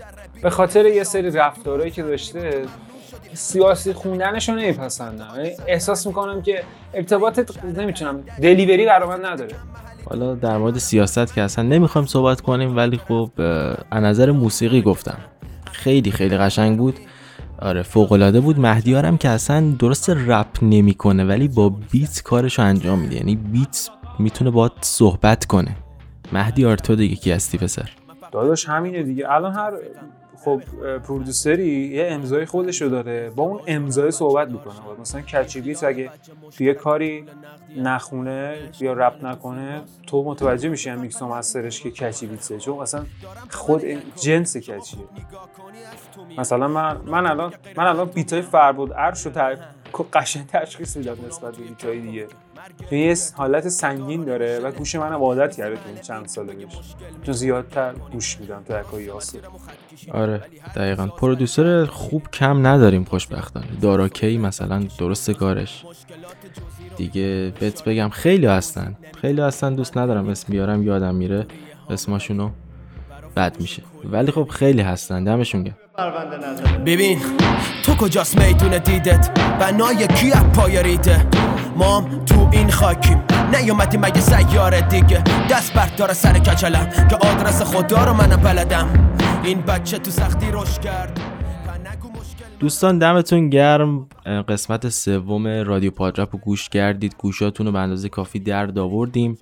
به 0.44 0.50
خاطر 0.50 0.86
یه 0.86 1.04
سری 1.04 1.32
رفتارهایی 1.32 1.92
که 1.92 2.04
داشته 2.04 2.66
سیاسی 3.34 3.94
خوندنش 3.94 4.50
رو 4.50 4.56
نمیپسندم. 4.56 5.30
یعنی 5.38 5.52
احساس 5.68 6.08
می‌کنم 6.08 6.42
که 6.42 6.64
ارتباط 6.94 7.40
نمی‌تونم 7.78 8.24
دلیوری 8.42 8.86
برای 8.86 9.10
من 9.10 9.26
نداره. 9.26 9.56
حالا 10.06 10.36
در 10.36 10.58
مورد 10.58 10.78
سیاست 10.78 11.34
که 11.34 11.42
اصلا 11.42 11.64
نمی‌خوایم 11.64 12.08
صحبت 12.08 12.42
کنیم 12.42 12.78
ولی 12.78 12.98
خب 12.98 13.32
از 13.92 14.04
نظر 14.04 14.32
موسیقی 14.32 14.82
گفتم. 14.82 15.18
خیلی 15.72 16.12
خیلی 16.12 16.38
قشنگ 16.38 16.78
بود. 16.78 17.00
آره 17.62 17.84
فوق 17.84 18.12
العاده 18.12 18.40
بود 18.40 18.60
مهدیارم 18.60 19.18
که 19.18 19.30
اصلا 19.30 19.74
درست 19.80 20.10
رپ 20.10 20.48
نمی‌کنه 20.62 21.26
ولی 21.26 21.48
با 21.48 21.70
بیت 21.92 22.22
کارشو 22.24 22.62
انجام 22.62 23.00
میده. 23.00 23.16
یعنی 23.16 23.36
بیت 23.36 23.90
می‌تونه 24.20 24.52
با 24.52 24.72
صحبت 24.82 25.46
کنه. 25.46 25.76
مهدیار 26.34 26.78
تو 26.78 26.96
دیگه 26.96 27.16
کی 27.16 27.32
هستی 27.32 27.58
پسر؟ 27.58 27.90
داداش 28.32 28.70
همینه 28.70 29.04
دیگه. 29.04 29.32
الان 29.32 29.54
هر 29.54 29.72
خب 30.46 30.62
پرودوسری 30.98 31.88
یه 31.88 32.08
امضای 32.12 32.46
خودشو 32.46 32.86
داره 32.86 33.30
با 33.30 33.44
اون 33.44 33.62
امضای 33.68 34.12
صحبت 34.12 34.48
می‌کنه. 34.48 34.74
مثلا 35.02 35.22
کچی 35.22 35.62
بیت 35.62 35.84
اگه 35.84 36.10
توی 36.58 36.74
کاری 36.74 37.26
نخونه 37.78 38.58
یا 38.80 38.94
رپ 38.94 39.26
نکنه 39.26 39.82
تو 40.08 40.24
متوجه 40.24 40.70
میشی 40.70 40.90
هم 40.90 41.00
میکس 41.00 41.22
مسترش 41.22 41.82
که 41.82 41.92
کچی 41.92 42.28
بیتسه 42.28 42.58
چون 42.58 42.80
اصلا 42.80 43.06
خود 43.50 43.84
جنس 44.16 44.58
کچیه 44.58 45.00
مثلا 46.38 46.68
من 46.68 46.98
من 47.06 47.26
الان 47.26 47.54
من 47.78 47.88
الان 47.88 48.08
بیتای 48.08 48.42
فربود 48.42 48.92
ارش 48.96 49.26
رو. 49.26 49.32
قشنگ 50.14 50.48
تشخیص 50.48 50.98
میدم 50.98 51.18
نسبت 51.28 51.58
به 51.58 51.64
بیتای 51.64 52.00
دیگه. 52.00 52.28
یه 52.92 53.16
حالت 53.34 53.68
سنگین 53.68 54.24
داره 54.26 54.60
و 54.60 54.72
گوش 54.72 54.96
منم 54.96 55.24
عادت 55.24 55.56
کرده 55.56 55.76
تو 55.76 55.82
این 55.88 56.02
چند 56.02 56.28
ساله 56.28 56.54
بهش 56.54 56.96
چون 57.24 57.34
زیادتر 57.34 57.94
گوش 58.12 58.40
میدم 58.40 58.64
ترکای 58.68 59.04
یاسر 59.04 59.40
آره 60.12 60.42
دقیقا. 60.76 61.08
پرودوسر 61.08 61.86
خوب 61.86 62.28
کم 62.34 62.68
نداریم 62.68 63.04
خوشبختانه. 63.04 63.66
داراکی 63.82 64.38
مثلا 64.38 64.84
درست 65.00 65.32
کارش. 65.32 65.86
دیگه 66.98 67.54
بهت 67.60 67.84
بگم 67.84 68.10
خیلی 68.10 68.46
هستن. 68.46 68.98
خیلی 69.22 69.42
هستن 69.42 69.76
دوست 69.76 69.98
ندارم 69.98 70.30
اسم 70.30 70.48
بیارم 70.52 70.84
یادم 70.84 71.16
میره 71.16 71.46
اسماشونو 71.90 72.50
بد 73.36 73.56
میشه. 73.60 73.84
ولی 74.04 74.32
خب 74.32 74.48
خیلی 74.50 74.82
هستن. 74.82 75.24
دمشون 75.24 75.64
گرم. 75.64 75.76
ببین 76.86 77.20
تو 77.84 77.96
کجاست 77.96 78.42
میدون 78.42 78.78
دیدت؟ 78.78 79.40
بنای 79.60 80.08
کی 80.08 80.32
پای 80.56 80.84
ریده؟ 80.84 81.26
مام 81.80 82.26
تو 82.26 82.50
این 82.54 82.72
خاکیم. 82.72 83.24
نیومدی 83.56 83.98
مگه 83.98 84.20
سیاره 84.20 84.82
دیگه. 84.82 85.24
دست 85.52 85.74
برداره 85.74 86.14
سر 86.14 86.34
کچلم 86.34 87.08
که 87.10 87.16
آدرس 87.16 87.62
خدا 87.62 88.06
رو 88.06 88.14
منم 88.14 88.42
بلدم. 88.42 89.18
این 89.44 89.62
بچه 89.62 89.98
تو 89.98 90.12
سختی 90.12 90.48
رشد 90.52 90.82
کرد. 90.82 91.20
دوستان 92.60 92.98
دمتون 92.98 93.50
گرم. 93.50 94.08
قسمت 94.26 94.90
سوم 94.90 95.48
رادیو 95.48 95.92
پادرپ 95.92 96.30
رو 96.32 96.40
گوش 96.40 96.70
کردید. 96.70 97.16
گوشاتون 97.18 97.66
رو 97.66 97.72
به 97.72 97.80
اندازه 97.80 98.10
کافی 98.10 98.40
درد 98.40 98.80
آوردیم. 98.80 99.38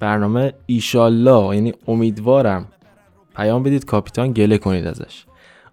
برنامه 0.00 0.52
ایشالله 0.66 1.54
یعنی 1.54 1.72
امیدوارم. 1.88 2.68
پیام 3.36 3.62
بدید 3.62 3.84
کاپیتان 3.84 4.32
گله 4.32 4.58
کنید 4.58 4.86
ازش. 4.86 5.24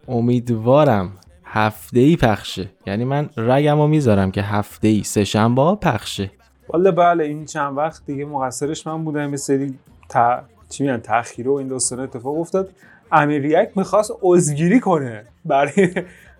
امیدوارم. 0.07 1.11
هفته 1.53 1.99
ای 1.99 2.15
پخشه. 2.15 2.69
یعنی 2.87 3.05
من 3.05 3.29
رگم 3.37 3.77
رو 3.77 3.87
می‌ذارم 3.87 4.31
که 4.31 4.41
هفته 4.41 4.87
ای 4.87 5.03
سه 5.03 5.23
شنبه 5.23 5.61
ها 5.61 5.75
پخشه. 5.75 6.31
والا 6.69 6.91
بله 6.91 7.23
این 7.23 7.45
چند 7.45 7.77
وقت 7.77 8.05
دیگه 8.05 8.25
مقصرش 8.25 8.87
من 8.87 9.03
بودم 9.03 9.29
یه 9.29 9.37
سری 9.37 9.73
تا... 10.09 10.41
چی 10.69 10.83
میگن 10.83 10.97
تأخیر 10.97 11.49
و 11.49 11.53
این 11.53 11.67
داستان 11.67 11.99
اتفاق 11.99 12.39
افتاد. 12.39 12.69
امیر 13.11 13.41
ریک 13.41 13.69
می‌خواست 13.75 14.11
عذرگیری 14.21 14.79
کنه 14.79 15.25
برای 15.45 15.93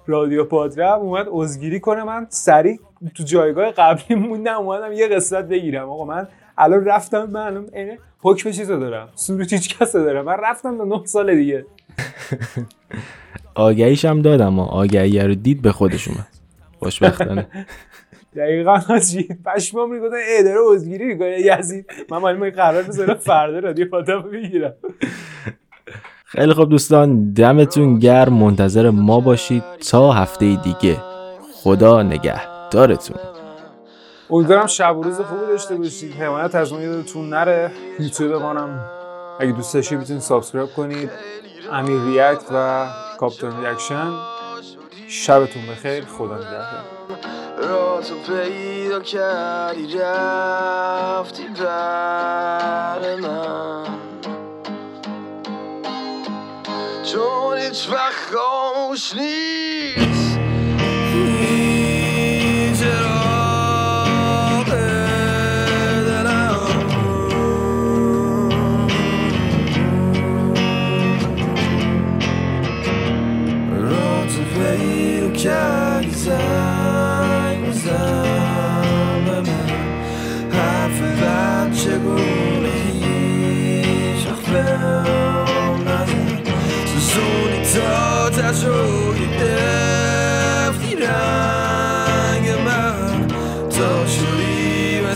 رادیو 0.08 0.46
پادرم 0.46 1.00
اومد 1.00 1.26
عذرگیری 1.30 1.80
کنه. 1.80 2.04
من 2.04 2.28
سریع 2.30 2.80
تو 3.16 3.24
جایگاه 3.24 3.72
قبلی 3.72 4.16
موندم 4.16 4.56
اومدم 4.56 4.92
یه 4.92 5.08
قسمت 5.08 5.46
بگیرم. 5.46 5.90
آقا 5.90 6.06
من 6.06 6.28
الان 6.58 6.86
رفتم 6.86 7.26
من 7.26 7.66
حکم 8.22 8.52
چیزو 8.52 8.80
دارم؟ 8.80 9.10
سوروچ 9.16 9.54
هیچ 9.54 9.78
کسو 9.78 10.00
دارم. 10.00 10.26
من 10.26 10.38
رفتم 10.44 10.78
تا 10.78 10.84
9 10.84 11.06
سال 11.06 11.36
دیگه. 11.36 11.66
آگهیش 13.56 14.06
هم 14.06 14.22
دادم 14.22 14.60
و 14.60 14.64
آگهی 14.64 15.20
رو 15.20 15.36
دید 15.36 15.62
به 15.62 15.72
خودش 15.72 16.08
اومد. 16.08 16.28
خوشبختانه. 16.80 17.48
دقیقا 18.36 18.76
حاجی 18.78 19.30
پشمام 19.46 19.94
می‌گفتن 19.94 20.16
ای 20.16 20.44
داره 20.44 20.60
عذرگیری 20.70 21.06
می‌کنه 21.06 21.38
یزید. 21.40 21.86
من 22.10 22.18
مال 22.18 22.50
قرار 22.50 22.84
بذارم 22.84 23.14
فردا 23.14 23.60
رادیو 23.60 23.90
پادرم 23.90 24.22
بگیرم. 24.22 24.74
خیلی 26.26 26.54
خوب 26.54 26.70
دوستان 26.70 27.34
دمتون 27.34 28.00
گرم. 28.00 28.34
منتظر 28.34 28.90
ما 28.90 29.20
باشید 29.20 29.64
تا 29.92 30.12
هفته 30.12 30.56
دیگه. 30.64 30.98
خدا 31.54 32.04
نگهدارتون 32.04 33.18
امیدوارم 34.30 34.68
شب 34.68 34.98
و 34.98 35.04
روز 35.04 35.22
خوبی 35.22 35.46
داشته 35.48 35.76
باشید. 35.76 36.14
حمایت 36.14 36.56
از 36.56 36.74
ما 36.74 36.82
یادتون 36.82 37.30
نره. 37.30 37.72
یوتیوب 38.00 38.42
منم 38.42 38.80
اگه 39.40 39.52
دوست 39.52 39.74
داشتید 39.74 40.00
می‌تونید 40.00 40.22
سابسکرایب 40.22 40.70
کنید. 40.70 41.10
امیر 41.72 42.02
ریاکت 42.02 42.44
و 42.54 42.86
کاپتان 43.22 43.62
ریاکشن 43.62 44.14
شبتون 45.08 45.68
بخیر 45.68 46.06
خدا 46.06 46.36
نگهدار. 46.36 46.86
را 47.58 48.02
تو 48.02 48.16
پیدا 48.16 49.00
کردی 49.00 49.98
رفتی 49.98 51.44
بر 51.44 53.16
من. 53.16 53.84
چون 57.04 57.58
هیچ 57.58 57.90
وقت 57.90 58.36
خاموش 58.36 59.16
نیست 59.16 59.81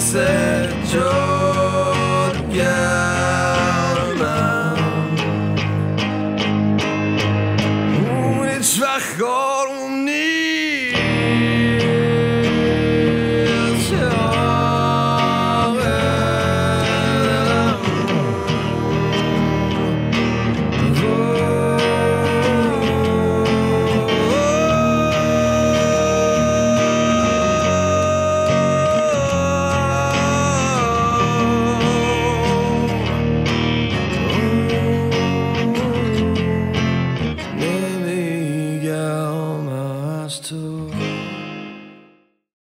شدی 0.06 0.16
مثل 0.16 0.68
جادوگر 0.94 1.96
من 2.56 3.05